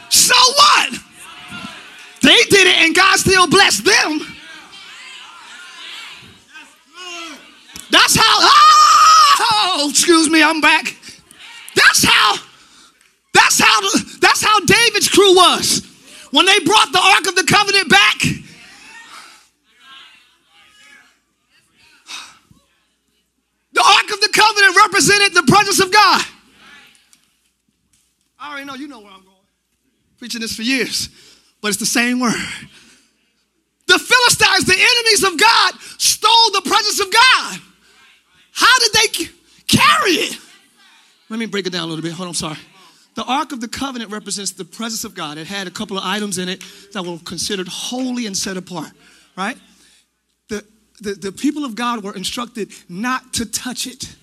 [0.09, 0.91] so what?
[2.23, 4.19] They did it and God still blessed them.
[7.91, 8.39] That's how,
[9.39, 10.97] oh, excuse me, I'm back.
[13.35, 13.81] That's how
[14.21, 15.83] that's how Uzzah was.
[16.31, 18.19] When they brought the Ark of the Covenant back,
[23.73, 26.25] the Ark of the Covenant represented the presence of God.
[28.39, 29.35] I already know, you know where I'm going.
[30.19, 31.09] Preaching this for years,
[31.61, 32.35] but it's the same word.
[33.87, 37.61] The Philistines, the enemies of God, stole the presence of God.
[38.53, 39.09] How did they
[39.67, 40.39] carry it?
[41.29, 42.13] Let me break it down a little bit.
[42.13, 42.59] Hold on, I'm sorry.
[43.15, 45.39] The Ark of the Covenant represents the presence of God.
[45.39, 46.63] It had a couple of items in it
[46.93, 48.91] that were considered holy and set apart,
[49.37, 49.57] right?
[50.49, 50.65] The,
[51.01, 54.17] the, the people of God were instructed not to touch it.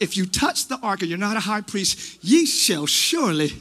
[0.00, 3.52] If you touch the ark and you're not a high priest, ye shall surely.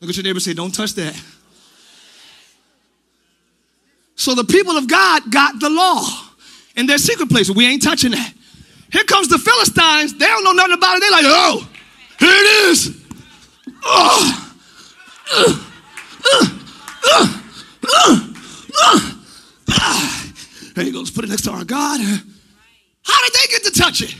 [0.00, 1.20] Look at your neighbor say, Don't touch that.
[4.14, 6.02] So the people of God got the law
[6.74, 7.50] in their secret place.
[7.50, 8.32] We ain't touching that.
[8.92, 10.14] Here comes the Philistines.
[10.16, 11.00] They don't know nothing about it.
[11.00, 11.68] They're like, oh,
[12.18, 13.04] here it is.
[13.84, 14.52] Oh.
[15.34, 15.60] Uh,
[16.32, 16.46] uh,
[19.68, 20.22] uh,
[20.74, 20.98] there you go.
[20.98, 22.00] Let's put it next to our God.
[22.00, 24.14] How did they get to touch it?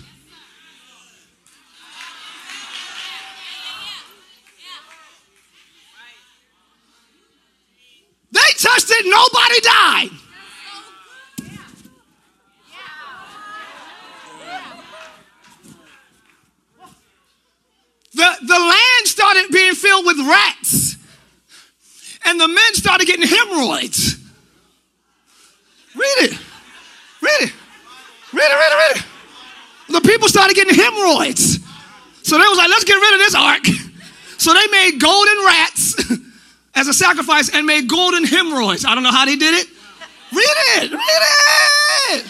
[8.32, 10.10] They touched it, nobody died.
[18.12, 20.96] The, the land started being filled with rats,
[22.24, 22.74] and the men
[23.64, 24.16] started.
[25.94, 26.38] Read it.
[27.22, 27.52] Read it.
[28.32, 29.04] Read it, read it, read it.
[29.88, 31.58] The people started getting hemorrhoids.
[32.22, 33.66] So they was like, let's get rid of this ark.
[34.38, 36.12] So they made golden rats
[36.74, 38.84] as a sacrifice and made golden hemorrhoids.
[38.84, 39.68] I don't know how they did it.
[40.32, 42.26] Read it, read it.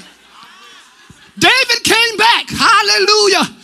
[1.38, 3.56] David came back, hallelujah,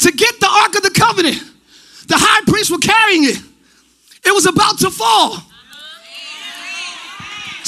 [0.00, 1.42] to get the Ark of the Covenant.
[2.08, 3.38] The high priests were carrying it.
[4.24, 5.47] It was about to fall.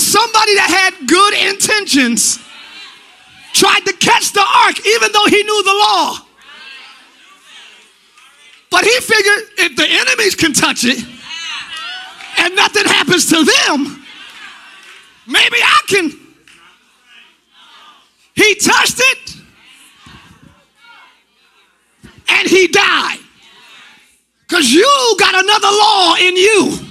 [0.00, 2.38] Somebody that had good intentions
[3.52, 6.16] tried to catch the ark even though he knew the law.
[8.70, 11.04] But he figured if the enemies can touch it
[12.38, 14.04] and nothing happens to them,
[15.26, 16.12] maybe I can.
[18.34, 19.36] He touched it
[22.28, 23.18] and he died.
[24.48, 26.89] Because you got another law in you.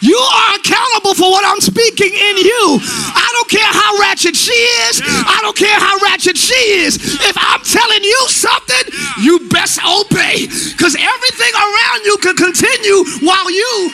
[0.00, 2.78] You are accountable for what I'm speaking in you.
[3.14, 4.54] I don't care how ratchet she
[4.86, 5.02] is.
[5.02, 6.96] I don't care how ratchet she is.
[7.02, 10.46] If I'm telling you something, you best obey.
[10.46, 13.90] Because everything around you can continue while you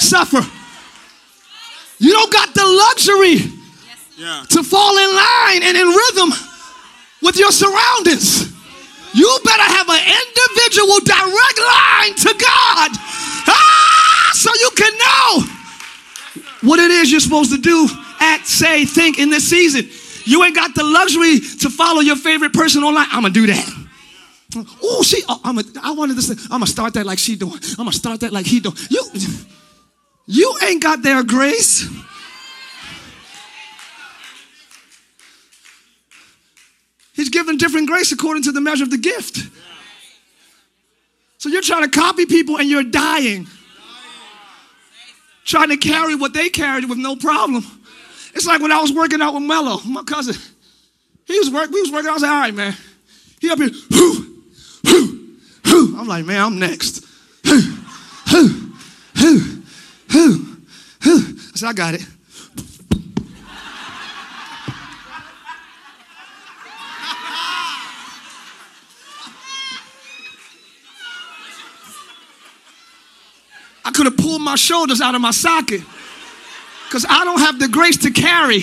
[0.00, 0.42] suffer.
[1.98, 3.38] You don't got the luxury
[4.50, 6.30] to fall in line and in rhythm
[7.22, 8.52] with your surroundings.
[9.14, 12.90] You better have an individual direct line to God.
[14.44, 17.88] So you can know what it is you're supposed to do,
[18.20, 19.88] act, say, think in this season.
[20.26, 23.06] You ain't got the luxury to follow your favorite person online.
[23.10, 23.86] I'm gonna do that.
[24.82, 25.22] Oh, she.
[25.22, 25.58] Uh, oh, I'm.
[25.60, 26.28] A, I wanted this.
[26.28, 27.58] I'm gonna start that like she doing.
[27.70, 28.76] I'm gonna start that like he doing.
[28.90, 29.02] You.
[30.26, 31.88] You ain't got their grace.
[37.14, 39.38] He's given different grace according to the measure of the gift.
[41.38, 43.46] So you're trying to copy people and you're dying.
[45.44, 47.64] Trying to carry what they carried with no problem.
[48.34, 50.34] It's like when I was working out with Mello, my cousin.
[51.26, 52.74] He was working, we was working, I was like, all right, man.
[53.40, 54.42] He up here, whoo,
[54.84, 55.36] whoo,
[55.66, 55.98] whoo.
[55.98, 57.04] I'm like, man, I'm next.
[57.44, 57.60] Whoo,
[58.32, 58.72] whoo,
[59.20, 59.62] whoo,
[60.14, 60.56] whoo.
[61.04, 62.06] I said, I got it.
[73.84, 75.82] I could have pulled my shoulders out of my socket
[76.86, 78.62] because I don't have the grace to carry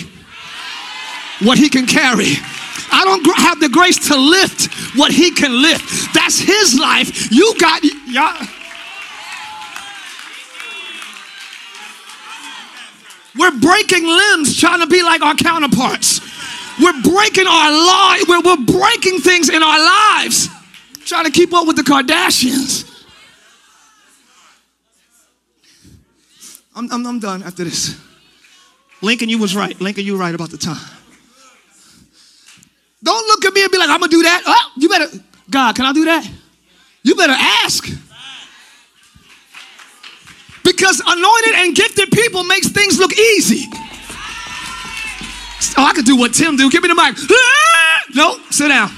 [1.40, 2.34] what he can carry.
[2.90, 6.14] I don't have the grace to lift what he can lift.
[6.14, 7.30] That's his life.
[7.30, 8.46] You got y'all.
[13.34, 16.20] We're breaking limbs trying to be like our counterparts.
[16.80, 18.16] We're breaking our law.
[18.28, 20.48] We're, we're breaking things in our lives
[21.04, 22.91] trying to keep up with the Kardashians.
[26.74, 28.00] I'm, I'm, I'm done after this.
[29.02, 29.78] Lincoln, you was right.
[29.80, 30.80] Lincoln, you right about the time.
[33.02, 34.42] Don't look at me and be like, I'm gonna do that.
[34.46, 35.06] Oh, you better,
[35.50, 36.28] God, can I do that?
[37.02, 37.84] You better ask.
[40.64, 43.66] Because anointed and gifted people makes things look easy.
[45.76, 46.70] Oh, I could do what Tim do.
[46.70, 47.16] Give me the mic.
[48.14, 48.90] No, sit down.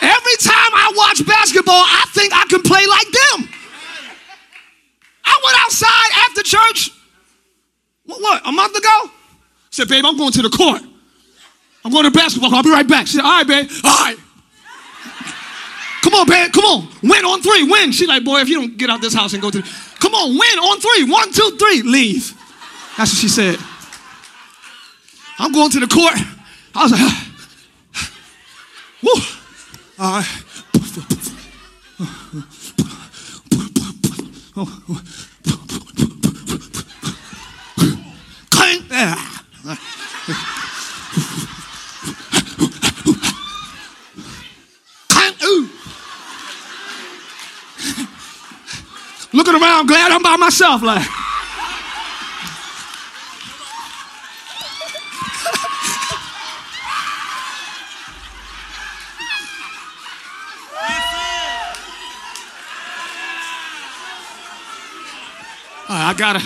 [0.00, 3.59] Every time I watch basketball, I think I can play like them.
[5.40, 6.90] I went outside after church.
[8.04, 8.88] What, what a month ago?
[8.88, 9.10] I
[9.70, 10.82] said, babe, I'm going to the court.
[11.84, 12.54] I'm going to basketball.
[12.54, 13.06] I'll be right back.
[13.06, 13.70] She said, all right, babe.
[13.84, 14.16] All right.
[16.02, 16.52] Come on, babe.
[16.52, 16.88] Come on.
[17.02, 17.62] Win on three.
[17.64, 17.92] Win.
[17.92, 19.68] She like, boy, if you don't get out this house and go to, the,
[19.98, 21.10] come on, win on three.
[21.10, 21.82] One, two, three.
[21.82, 22.34] Leave.
[22.98, 23.56] That's what she said.
[25.38, 26.14] I'm going to the court.
[26.74, 27.28] I was like, ah.
[29.02, 29.14] woo.
[29.98, 30.46] All right.
[38.78, 39.16] Clang.
[45.08, 45.34] Clang.
[45.44, 45.68] Ooh.
[49.32, 50.82] Looking around, glad I'm by myself.
[50.82, 51.04] Like,
[65.92, 66.40] I gotta,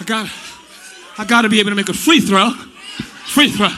[0.00, 0.30] I gotta,
[1.22, 2.50] I gotta be able to make a free throw.
[2.50, 3.68] Free throw.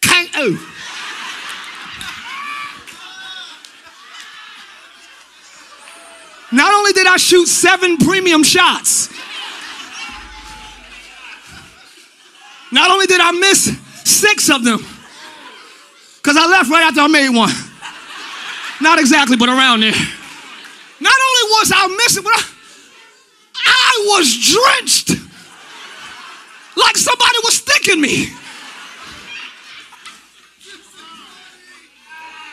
[0.00, 0.74] Can't oh.
[6.50, 9.10] Not only did I shoot seven premium shots,
[12.72, 14.82] not only did I miss six of them,
[16.28, 17.48] because I left right after I made one.
[18.82, 19.92] Not exactly, but around there.
[21.00, 22.44] Not only was I missing, but I,
[23.56, 25.08] I was drenched
[26.76, 28.28] like somebody was sticking me.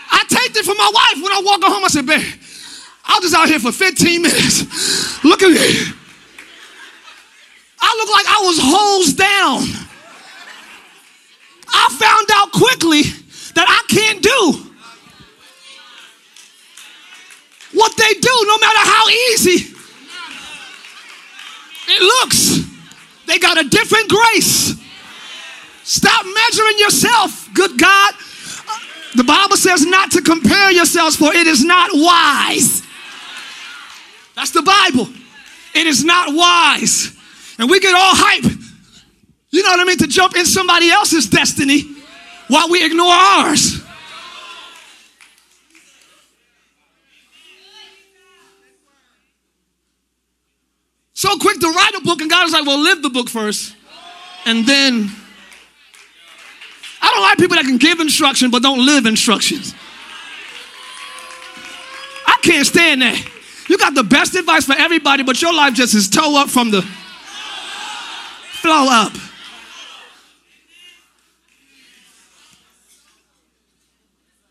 [0.09, 1.83] I taped it for my wife when I walk her home.
[1.83, 2.23] I said, babe,
[3.03, 5.21] I was just out here for 15 minutes.
[5.25, 5.91] Look at me.
[7.81, 9.63] I look like I was hosed down.
[11.67, 13.24] I found out quickly
[13.55, 14.71] that I can't do
[17.73, 19.75] what they do, no matter how easy
[21.87, 22.63] it looks.
[23.27, 24.75] They got a different grace.
[25.83, 28.13] Stop measuring yourself, good God.
[29.15, 32.83] The Bible says not to compare yourselves, for it is not wise.
[34.35, 35.07] That's the Bible.
[35.73, 37.15] It is not wise.
[37.57, 38.43] And we get all hype,
[39.51, 41.94] you know what I mean, to jump in somebody else's destiny
[42.47, 43.81] while we ignore ours.
[51.13, 53.75] So quick to write a book, and God was like, well, live the book first.
[54.45, 55.09] And then,
[57.01, 59.73] I don't like people that can give instruction but don't live instructions.
[62.27, 63.17] I can't stand that.
[63.69, 66.69] You got the best advice for everybody, but your life just is toe up from
[66.69, 66.83] the
[68.61, 69.13] flow up.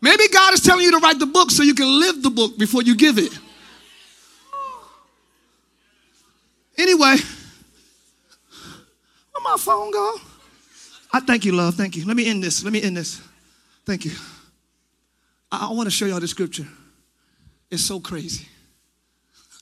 [0.05, 2.59] Maybe God is telling you to write the book so you can live the book
[2.59, 3.35] before you give it.
[6.77, 7.15] Anyway,
[9.31, 10.17] where my phone go?
[11.11, 11.73] I thank you, love.
[11.73, 12.05] Thank you.
[12.05, 12.63] Let me end this.
[12.63, 13.19] Let me end this.
[13.83, 14.11] Thank you.
[15.51, 16.67] I, I want to show y'all the scripture.
[17.71, 18.47] It's so crazy.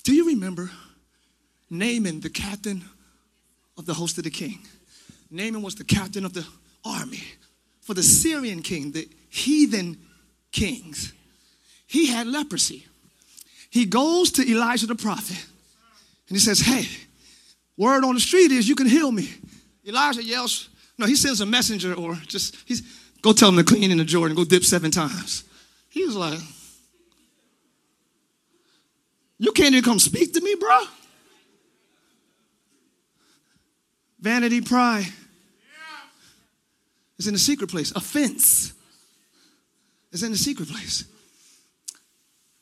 [0.03, 0.69] Do you remember
[1.69, 2.83] Naaman, the captain
[3.77, 4.59] of the host of the king?
[5.31, 6.45] Naaman was the captain of the
[6.83, 7.23] army
[7.79, 9.97] for the Syrian king, the heathen
[10.53, 11.11] kings.
[11.85, 12.87] He had leprosy.
[13.69, 15.45] He goes to Elijah the prophet
[16.29, 16.87] and he says, Hey,
[17.75, 19.29] word on the street is you can heal me.
[19.85, 22.81] Elijah yells, No, he sends a messenger or just, he's,
[23.21, 25.43] go tell him to clean in the Jordan, go dip seven times.
[25.89, 26.39] He was like,
[29.39, 30.83] You can't even come speak to me, bro.
[34.21, 35.07] Vanity, pride
[37.17, 37.91] is in a secret place.
[37.91, 38.73] Offense
[40.13, 41.03] is in the secret place.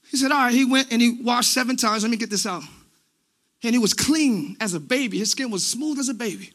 [0.09, 2.03] He said, All right, he went and he washed seven times.
[2.03, 2.63] Let me get this out.
[3.63, 5.19] And he was clean as a baby.
[5.19, 6.51] His skin was smooth as a baby.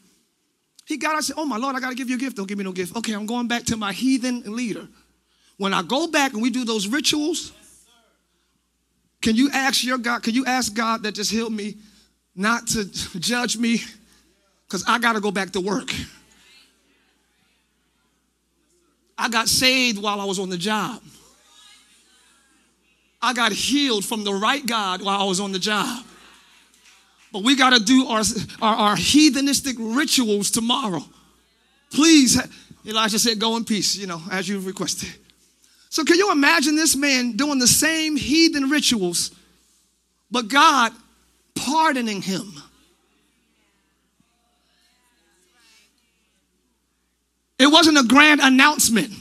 [0.86, 2.36] He got, I said, Oh my Lord, I got to give you a gift.
[2.36, 2.97] Don't give me no gift.
[2.97, 4.88] Okay, I'm going back to my heathen leader.
[5.59, 7.53] When I go back and we do those rituals,
[9.22, 11.76] can you ask your God, can you ask God that just healed me
[12.34, 12.84] not to
[13.18, 13.82] judge me?
[14.66, 15.92] Because I got to go back to work.
[19.18, 21.02] I got saved while I was on the job.
[23.22, 26.04] I got healed from the right God while I was on the job.
[27.32, 28.22] But we got to do our,
[28.62, 31.04] our, our, heathenistic rituals tomorrow.
[31.92, 32.40] Please,
[32.86, 35.08] Elijah said, go in peace, you know, as you requested.
[35.88, 39.32] So, can you imagine this man doing the same heathen rituals,
[40.30, 40.92] but God
[41.56, 42.52] pardoning him.
[47.59, 49.12] It wasn't a grand announcement.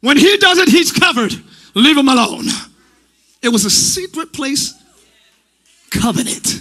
[0.00, 1.32] When he does it, he's covered.
[1.74, 2.44] Leave him alone.
[3.42, 4.74] It was a secret place
[5.90, 6.60] covenant.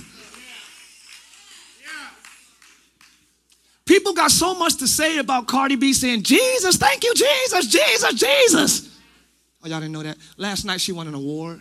[3.86, 8.14] People got so much to say about Cardi B saying, Jesus, thank you, Jesus, Jesus,
[8.14, 9.00] Jesus.
[9.62, 10.18] Oh, y'all didn't know that?
[10.38, 11.60] Last night she won an award.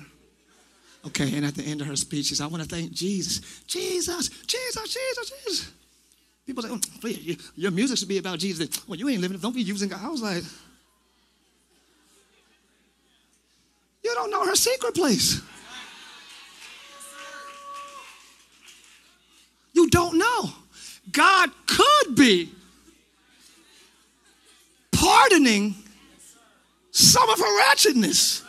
[1.05, 3.40] Okay, and at the end of her speech, she said, I want to thank Jesus.
[3.66, 5.72] Jesus, Jesus, Jesus, Jesus.
[6.47, 8.68] People say, oh, please, your music should be about Jesus.
[8.88, 10.01] Well, you ain't living, don't be using God.
[10.03, 10.43] I was like,
[14.03, 15.40] you don't know her secret place.
[19.72, 20.51] You don't know.
[21.11, 22.51] God could be
[24.90, 25.74] pardoning
[26.90, 28.45] some of her wretchedness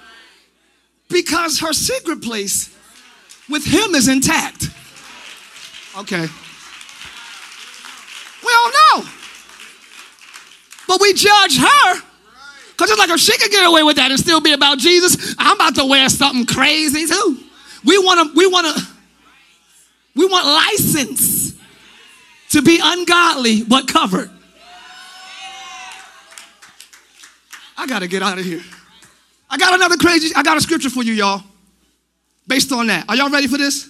[1.10, 2.76] because her secret place
[3.50, 4.70] with him is intact.
[5.98, 6.28] Okay.
[8.44, 9.10] We don't know.
[10.94, 12.02] But we judge her
[12.72, 15.34] because it's like if she could get away with that and still be about Jesus,
[15.40, 17.40] I'm about to wear something crazy too.
[17.84, 18.88] We want to, we want to,
[20.16, 21.56] we want license
[22.50, 24.30] to be ungodly but covered.
[27.76, 28.62] I got to get out of here.
[29.50, 31.42] I got another crazy, I got a scripture for you, y'all,
[32.48, 33.10] based on that.
[33.10, 33.90] Are y'all ready for this?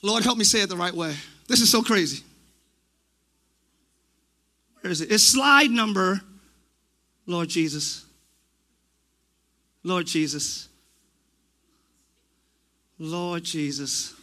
[0.00, 1.14] Lord, help me say it the right way.
[1.48, 2.24] This is so crazy.
[4.80, 5.10] Where is it?
[5.10, 6.20] It's slide number,
[7.26, 8.04] Lord Jesus.
[9.82, 10.68] Lord Jesus.
[12.98, 14.14] Lord Jesus.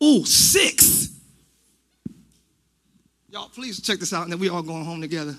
[0.00, 1.10] Oh, six.
[3.30, 5.34] Y'all, please check this out, and then we all going home together.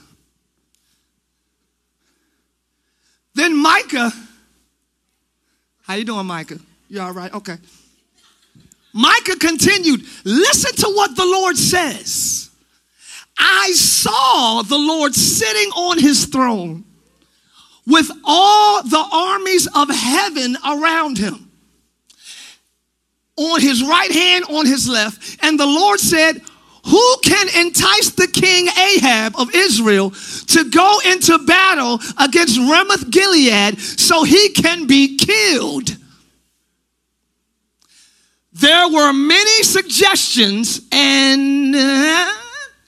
[3.35, 4.11] Then Micah,
[5.83, 6.59] how you doing, Micah?
[6.89, 7.33] You all right?
[7.33, 7.57] Okay.
[8.93, 12.49] Micah continued, listen to what the Lord says.
[13.37, 16.85] I saw the Lord sitting on his throne
[17.85, 21.51] with all the armies of heaven around him.
[23.37, 25.37] On his right hand, on his left.
[25.43, 26.41] And the Lord said,
[26.85, 33.79] who can entice the king Ahab of Israel to go into battle against Ramoth Gilead
[33.79, 35.97] so he can be killed?
[38.53, 42.31] There were many suggestions, and uh,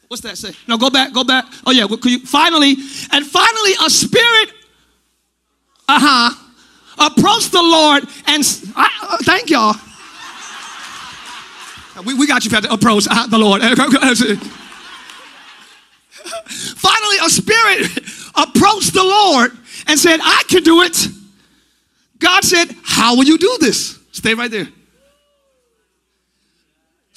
[0.07, 0.51] what's that say?
[0.67, 1.45] No, go back, go back.
[1.65, 2.75] Oh, yeah, you, finally,
[3.11, 4.51] and finally, a spirit,
[5.89, 6.35] uh huh,
[6.99, 8.43] approached the Lord and
[8.75, 9.75] uh, thank y'all.
[12.05, 12.69] We, we got you, Pastor.
[12.71, 13.61] Approach uh, the Lord.
[16.77, 17.87] Finally, a spirit
[18.35, 19.51] approached the Lord
[19.87, 21.07] and said, I can do it.
[22.19, 23.97] God said, How will you do this?
[24.11, 24.67] Stay right there.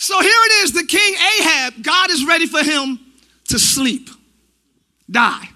[0.01, 2.99] So here it is the king Ahab, God is ready for him
[3.49, 4.09] to sleep,
[5.11, 5.47] die.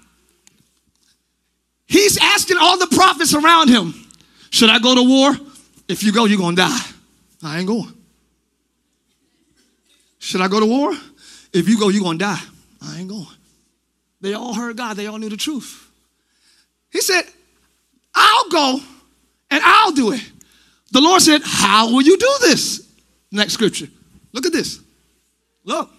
[1.87, 3.95] He's asking all the prophets around him,
[4.51, 5.35] Should I go to war?
[5.87, 6.79] If you go, you're going to die.
[7.41, 7.91] I ain't going.
[10.19, 10.93] Should I go to war?
[11.51, 12.41] If you go, you're going to die.
[12.83, 13.25] I ain't going.
[14.21, 15.89] They all heard God, they all knew the truth.
[16.91, 17.23] He said,
[18.13, 18.79] I'll go
[19.49, 20.21] and I'll do it.
[20.91, 22.87] The Lord said, How will you do this?
[23.31, 23.87] Next scripture.
[24.35, 24.79] Look at this.
[25.63, 25.89] Look.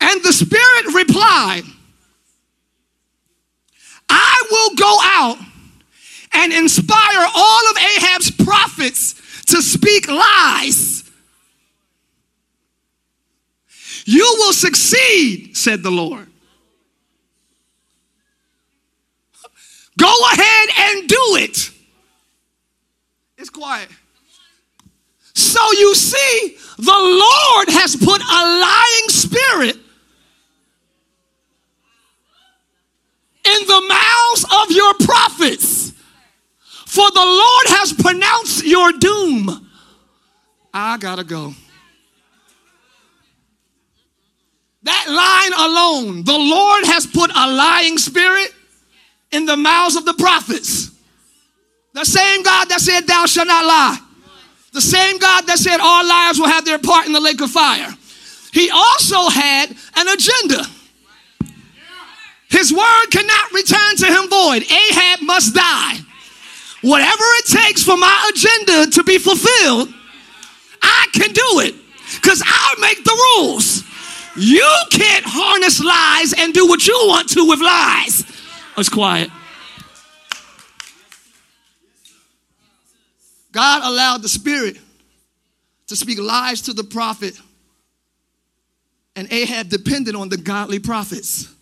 [0.00, 1.62] And the Spirit replied,
[4.10, 5.38] I will go out
[6.34, 11.00] and inspire all of Ahab's prophets to speak lies
[14.10, 16.26] you will succeed, said the Lord.
[19.96, 21.70] Go ahead and do it.
[23.38, 23.88] It's quiet.
[25.34, 29.76] So you see, the Lord has put a lying spirit
[33.44, 35.92] in the mouths of your prophets.
[36.86, 39.70] For the Lord has pronounced your doom.
[40.74, 41.54] I gotta go.
[44.82, 48.52] That line alone, the Lord has put a lying spirit
[49.30, 50.90] in the mouths of the prophets.
[51.92, 53.98] The same God that said, Thou shalt not lie.
[54.72, 57.50] The same God that said, All liars will have their part in the lake of
[57.50, 57.94] fire.
[58.52, 60.64] He also had an agenda.
[62.48, 64.62] His word cannot return to him void.
[64.70, 65.98] Ahab must die.
[66.82, 69.92] Whatever it takes for my agenda to be fulfilled,
[70.82, 71.74] I can do it
[72.16, 73.84] because I'll make the rules.
[74.36, 78.24] You can't harness lies and do what you want to with lies.
[78.76, 79.30] I was quiet.
[83.52, 84.76] God allowed the Spirit
[85.88, 87.38] to speak lies to the prophet,
[89.16, 91.52] and Ahab depended on the godly prophets.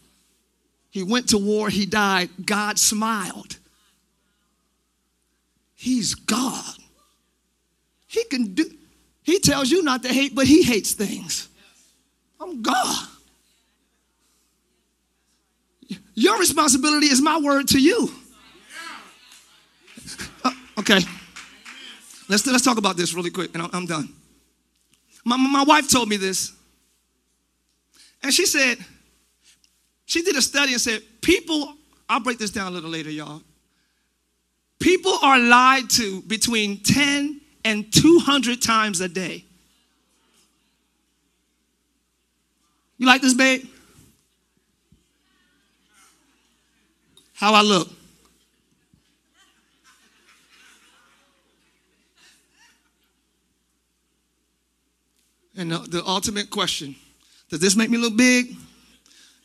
[0.91, 2.30] He went to war, he died.
[2.45, 3.57] God smiled.
[5.74, 6.74] He's God.
[8.07, 8.64] He can do,
[9.22, 11.49] he tells you not to hate, but he hates things.
[12.41, 13.09] I'm God.
[16.14, 18.11] Your responsibility is my word to you.
[20.45, 21.01] Uh, okay.
[22.29, 24.09] Let's, let's talk about this really quick, and I'm, done.
[25.24, 26.53] My, my wife told me this,
[28.22, 28.79] and she said,
[30.05, 31.74] she did a study and said, people,
[32.09, 33.43] I'll break this down a little later, y'all.
[34.79, 39.45] People are lied to between 10 and 200 times a day.
[42.99, 43.66] You like this, babe?
[47.35, 47.89] How I look?
[55.59, 56.95] And the, ultimate question,
[57.51, 58.55] does this make me look big?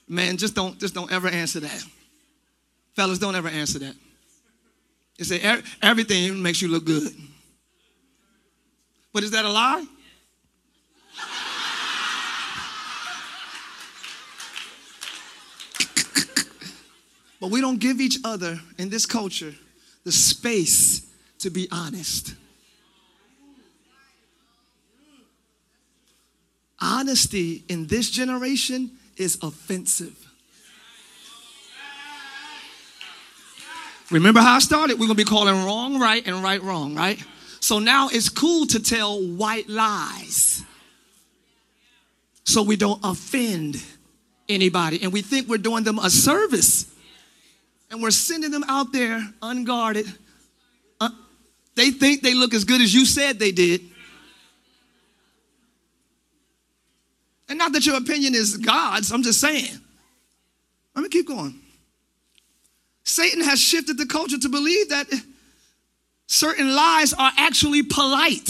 [0.07, 1.83] Man, just don't, just don't ever answer that.
[2.95, 3.95] Fellas, don't ever answer that.
[5.17, 5.41] You say
[5.81, 7.11] everything makes you look good.
[9.11, 9.85] But is that a lie?
[17.41, 19.55] but we don't give each other in this culture
[20.03, 21.07] the space
[21.39, 22.35] to be honest.
[27.03, 30.15] Honesty in this generation is offensive.
[34.09, 34.97] Remember how I started?
[34.97, 37.21] We're gonna be calling wrong right and right wrong, right?
[37.59, 40.63] So now it's cool to tell white lies
[42.45, 43.83] so we don't offend
[44.47, 45.03] anybody.
[45.03, 46.89] And we think we're doing them a service.
[47.91, 50.05] And we're sending them out there unguarded.
[51.01, 51.09] Uh,
[51.75, 53.92] they think they look as good as you said they did.
[57.49, 59.79] And not that your opinion is God's, I'm just saying.
[60.95, 61.59] Let me keep going.
[63.03, 65.07] Satan has shifted the culture to believe that
[66.27, 68.49] certain lies are actually polite.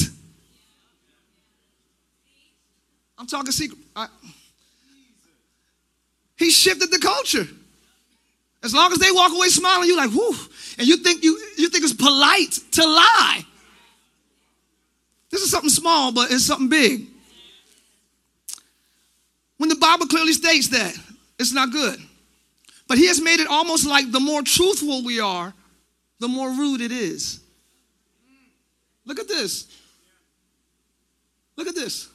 [3.18, 3.80] I'm talking secret.
[3.96, 4.08] I,
[6.38, 7.48] he shifted the culture.
[8.64, 10.34] As long as they walk away smiling, you're like, whoo.
[10.78, 13.46] And you think you you think it's polite to lie.
[15.30, 17.08] This is something small, but it's something big.
[19.64, 20.94] When the Bible clearly states that,
[21.40, 21.98] it's not good.
[22.86, 25.54] But he has made it almost like the more truthful we are,
[26.20, 27.40] the more rude it is.
[29.06, 29.68] Look at this.
[31.56, 32.10] Look at this.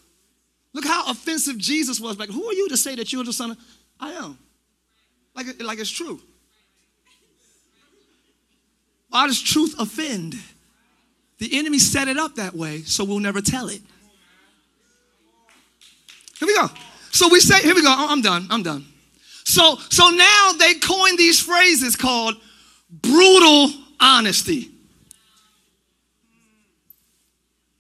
[0.75, 2.19] Look how offensive Jesus was.
[2.19, 3.59] Like, who are you to say that you're the son of?
[3.99, 4.39] I am.
[5.35, 6.21] Like, like it's true.
[9.09, 10.35] Why does truth offend?
[11.39, 13.81] The enemy set it up that way, so we'll never tell it.
[16.39, 16.69] Here we go.
[17.19, 17.93] So we say, here we go.
[17.93, 18.47] I'm done.
[18.49, 18.87] I'm done.
[19.43, 22.37] So, so now they coined these phrases called
[22.89, 24.71] brutal honesty.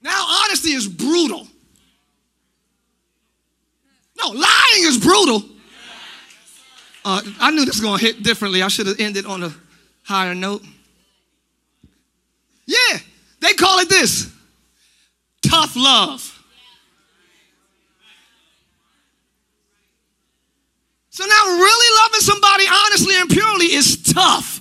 [0.02, 1.46] Now, honesty is brutal.
[4.20, 4.42] No, lying
[4.78, 5.44] is brutal.
[7.04, 8.60] Uh, I knew this was going to hit differently.
[8.62, 9.54] I should have ended on a
[10.02, 10.64] higher note.
[12.66, 12.98] Yeah,
[13.38, 14.34] they call it this
[15.48, 16.37] tough love.
[21.18, 24.60] So now, really loving somebody honestly and purely is tough.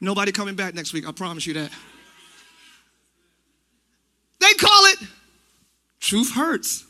[0.00, 1.72] Nobody coming back next week, I promise you that.
[4.38, 4.98] They call it
[5.98, 6.86] truth hurts.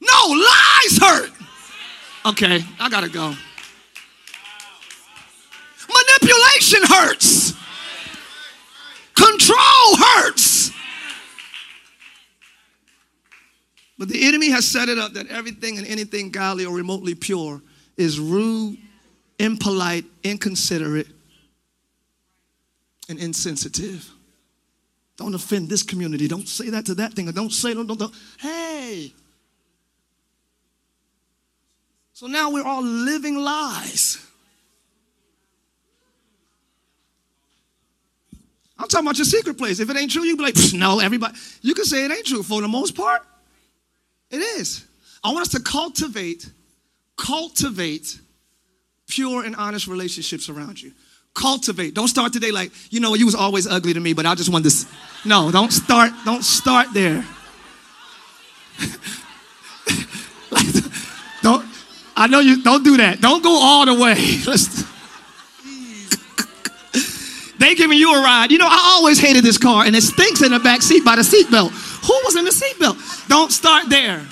[0.00, 1.32] No, lies hurt.
[2.24, 3.34] Okay, I gotta go.
[5.88, 7.52] Manipulation hurts.
[9.14, 10.53] Control hurts.
[13.98, 17.62] But the enemy has set it up that everything and anything godly or remotely pure
[17.96, 18.78] is rude,
[19.38, 21.08] impolite, inconsiderate,
[23.08, 24.10] and insensitive.
[25.16, 26.26] Don't offend this community.
[26.26, 27.28] Don't say that to that thing.
[27.28, 28.14] Or don't say, don't, don't, don't.
[28.40, 29.12] Hey.
[32.14, 34.24] So now we're all living lies.
[38.76, 39.78] I'm talking about your secret place.
[39.78, 41.36] If it ain't true, you be like, no, everybody.
[41.62, 43.24] You can say it ain't true for the most part.
[44.34, 44.84] It is.
[45.22, 46.50] I want us to cultivate,
[47.16, 48.18] cultivate
[49.06, 50.90] pure and honest relationships around you.
[51.34, 51.94] Cultivate.
[51.94, 54.50] Don't start today like, you know, you was always ugly to me, but I just
[54.50, 54.86] want this.
[55.24, 57.24] No, don't start, don't start there.
[60.50, 60.66] like,
[61.42, 61.64] don't,
[62.16, 63.20] I know you, don't do that.
[63.20, 64.14] Don't go all the way.
[64.48, 64.82] Let's,
[67.58, 68.50] they giving you a ride.
[68.50, 71.14] You know, I always hated this car, and it stinks in the back seat by
[71.14, 71.93] the seatbelt.
[72.06, 73.28] Who was in the seatbelt?
[73.28, 74.26] Don't start there.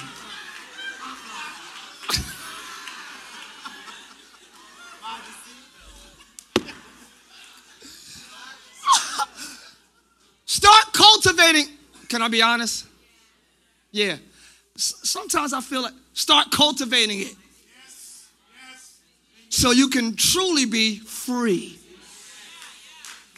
[10.44, 11.66] Start cultivating.
[12.08, 12.86] Can I be honest?
[13.90, 14.16] Yeah.
[14.76, 17.36] S- sometimes I feel like start cultivating it
[19.48, 21.78] so you can truly be free.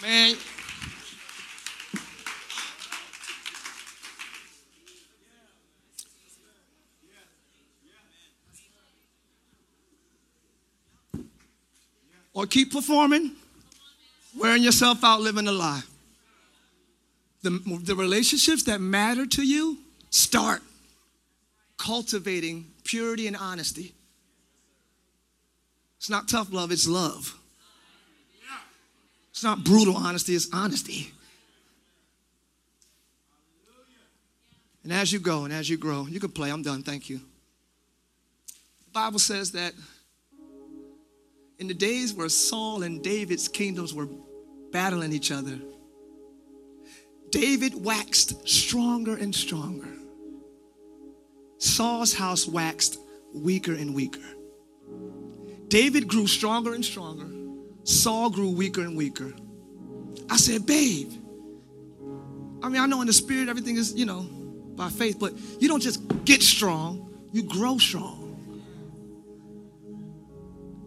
[0.03, 0.37] Man.
[12.35, 13.32] Or keep performing,
[14.37, 15.82] wearing yourself out, living a lie.
[17.43, 17.51] The,
[17.85, 19.78] the relationships that matter to you,
[20.11, 20.62] start
[21.78, 23.95] cultivating purity and honesty.
[25.99, 27.39] It's not tough love, it's love.
[29.30, 31.12] It's not brutal honesty, it's honesty.
[34.85, 36.51] And as you go and as you grow, you can play.
[36.51, 36.82] I'm done.
[36.82, 37.16] Thank you.
[37.16, 39.72] The Bible says that
[41.59, 44.09] in the days where Saul and David's kingdoms were
[44.73, 45.59] battling each other,
[47.31, 49.89] David waxed stronger and stronger.
[51.59, 52.99] Saul's house waxed
[53.33, 54.21] weaker and weaker.
[55.69, 57.27] David grew stronger and stronger.
[57.85, 59.33] Saul grew weaker and weaker.
[60.31, 61.13] I said, babe,
[62.63, 64.23] I mean, I know in the spirit everything is, you know,
[64.77, 68.24] by faith, but you don't just get strong, you grow strong.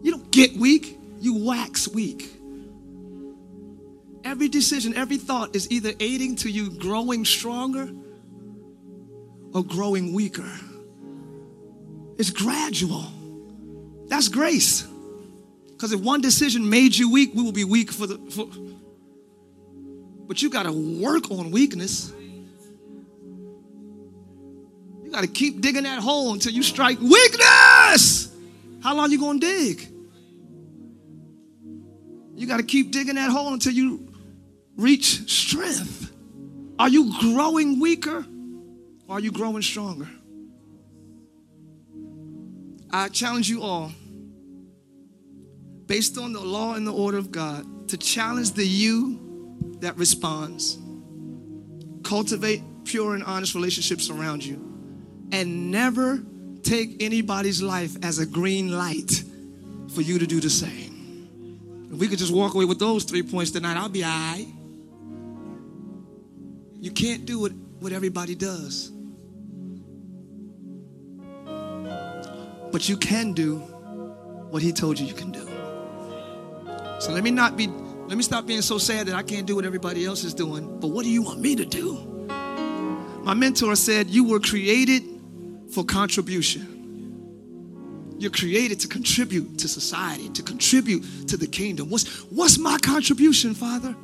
[0.02, 2.32] You don't get weak, you wax weak.
[4.24, 7.90] Every decision, every thought is either aiding to you growing stronger
[9.54, 10.50] or growing weaker.
[12.18, 13.06] It's gradual.
[14.08, 14.86] That's grace.
[15.68, 18.18] Because if one decision made you weak, we will be weak for the.
[18.30, 18.48] For,
[20.26, 22.12] but you got to work on weakness.
[25.04, 28.27] You got to keep digging that hole until you strike weakness.
[28.88, 29.86] How long you gonna dig?
[32.34, 34.14] You got to keep digging that hole until you
[34.76, 36.10] reach strength.
[36.78, 38.24] Are you growing weaker?
[39.06, 40.08] Or are you growing stronger?
[42.90, 43.92] I challenge you all,
[45.84, 50.78] based on the law and the order of God, to challenge the you that responds.
[52.04, 54.56] Cultivate pure and honest relationships around you.
[55.30, 56.24] And never
[56.68, 59.22] take anybody's life as a green light
[59.94, 61.88] for you to do the same.
[61.90, 64.46] If we could just walk away with those three points tonight, I'll be all right.
[66.80, 68.90] You can't do what, what everybody does.
[72.70, 73.56] But you can do
[74.50, 75.48] what he told you you can do.
[77.00, 79.56] So let me not be, let me stop being so sad that I can't do
[79.56, 80.78] what everybody else is doing.
[80.80, 82.26] But what do you want me to do?
[83.22, 85.17] My mentor said, You were created
[85.70, 86.74] for contribution.
[88.18, 91.88] You're created to contribute to society, to contribute to the kingdom.
[91.88, 93.94] What's, what's my contribution, Father?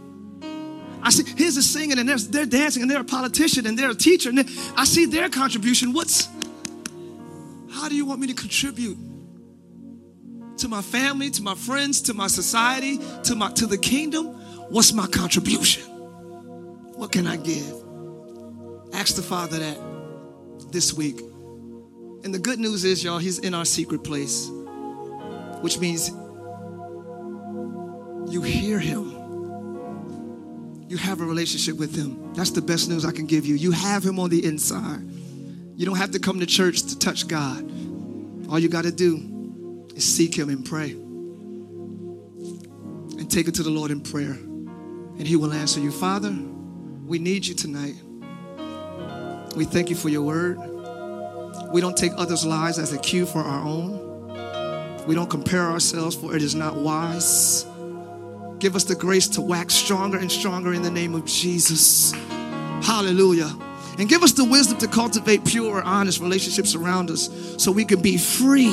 [1.02, 3.90] I see, here's a singing and they're, they're dancing and they're a politician and they're
[3.90, 4.38] a teacher and
[4.76, 5.92] I see their contribution.
[5.92, 6.28] What's,
[7.72, 8.96] how do you want me to contribute
[10.58, 14.26] to my family, to my friends, to my society, to my to the kingdom?
[14.70, 15.82] What's my contribution?
[15.82, 17.74] What can I give?
[18.94, 19.78] Ask the Father that
[20.70, 21.20] this week.
[22.24, 24.48] And the good news is, y'all, He's in our secret place,
[25.60, 26.08] which means
[28.32, 29.10] you hear Him.
[30.88, 32.32] You have a relationship with Him.
[32.32, 33.56] That's the best news I can give you.
[33.56, 35.02] You have Him on the inside.
[35.76, 37.62] You don't have to come to church to touch God.
[38.48, 40.92] All you got to do is seek Him and pray.
[43.18, 44.32] And take it to the Lord in prayer.
[44.32, 45.90] And He will answer you.
[45.90, 46.34] Father,
[47.04, 47.96] we need you tonight.
[49.56, 50.58] We thank you for your word.
[51.74, 55.06] We don't take others' lives as a cue for our own.
[55.08, 57.66] We don't compare ourselves, for it is not wise.
[58.60, 62.12] Give us the grace to wax stronger and stronger in the name of Jesus.
[62.86, 63.52] Hallelujah.
[63.98, 68.00] And give us the wisdom to cultivate pure, honest relationships around us so we can
[68.00, 68.70] be free.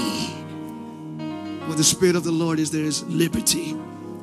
[1.66, 3.74] Where the Spirit of the Lord is, there is liberty.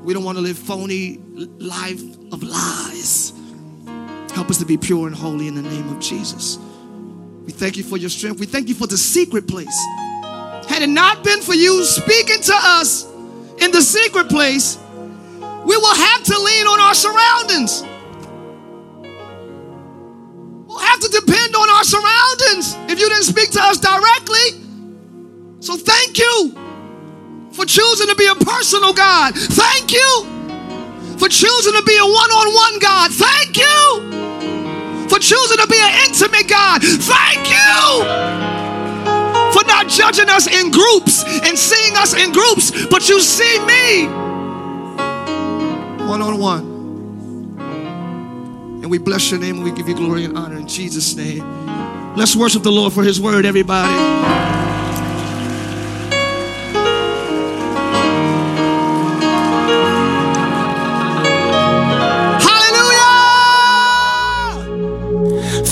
[0.05, 2.01] We don't want to live phony life
[2.31, 3.33] of lies.
[4.31, 6.61] Help us to be pure and holy in the name of Jesus.
[7.49, 8.39] We thank you for your strength.
[8.39, 9.75] We thank you for the secret place.
[10.69, 13.11] Had it not been for you speaking to us
[13.57, 14.77] in the secret place,
[15.65, 17.81] we will have to lean on our surroundings.
[20.69, 24.61] We'll have to depend on our surroundings if you didn't speak to us directly.
[25.61, 26.53] So thank you
[27.53, 29.35] for choosing to be a personal God.
[29.35, 33.11] Thank you for choosing to be a one on one God.
[33.11, 34.08] Thank you
[35.09, 36.83] for choosing to be an intimate God.
[36.83, 38.39] Thank you
[39.53, 44.07] for not judging us in groups and seeing us in groups, but you see me
[46.07, 46.79] one on one.
[48.83, 51.45] And we bless your name and we give you glory and honor in Jesus' name.
[52.17, 54.58] Let's worship the Lord for his word, everybody.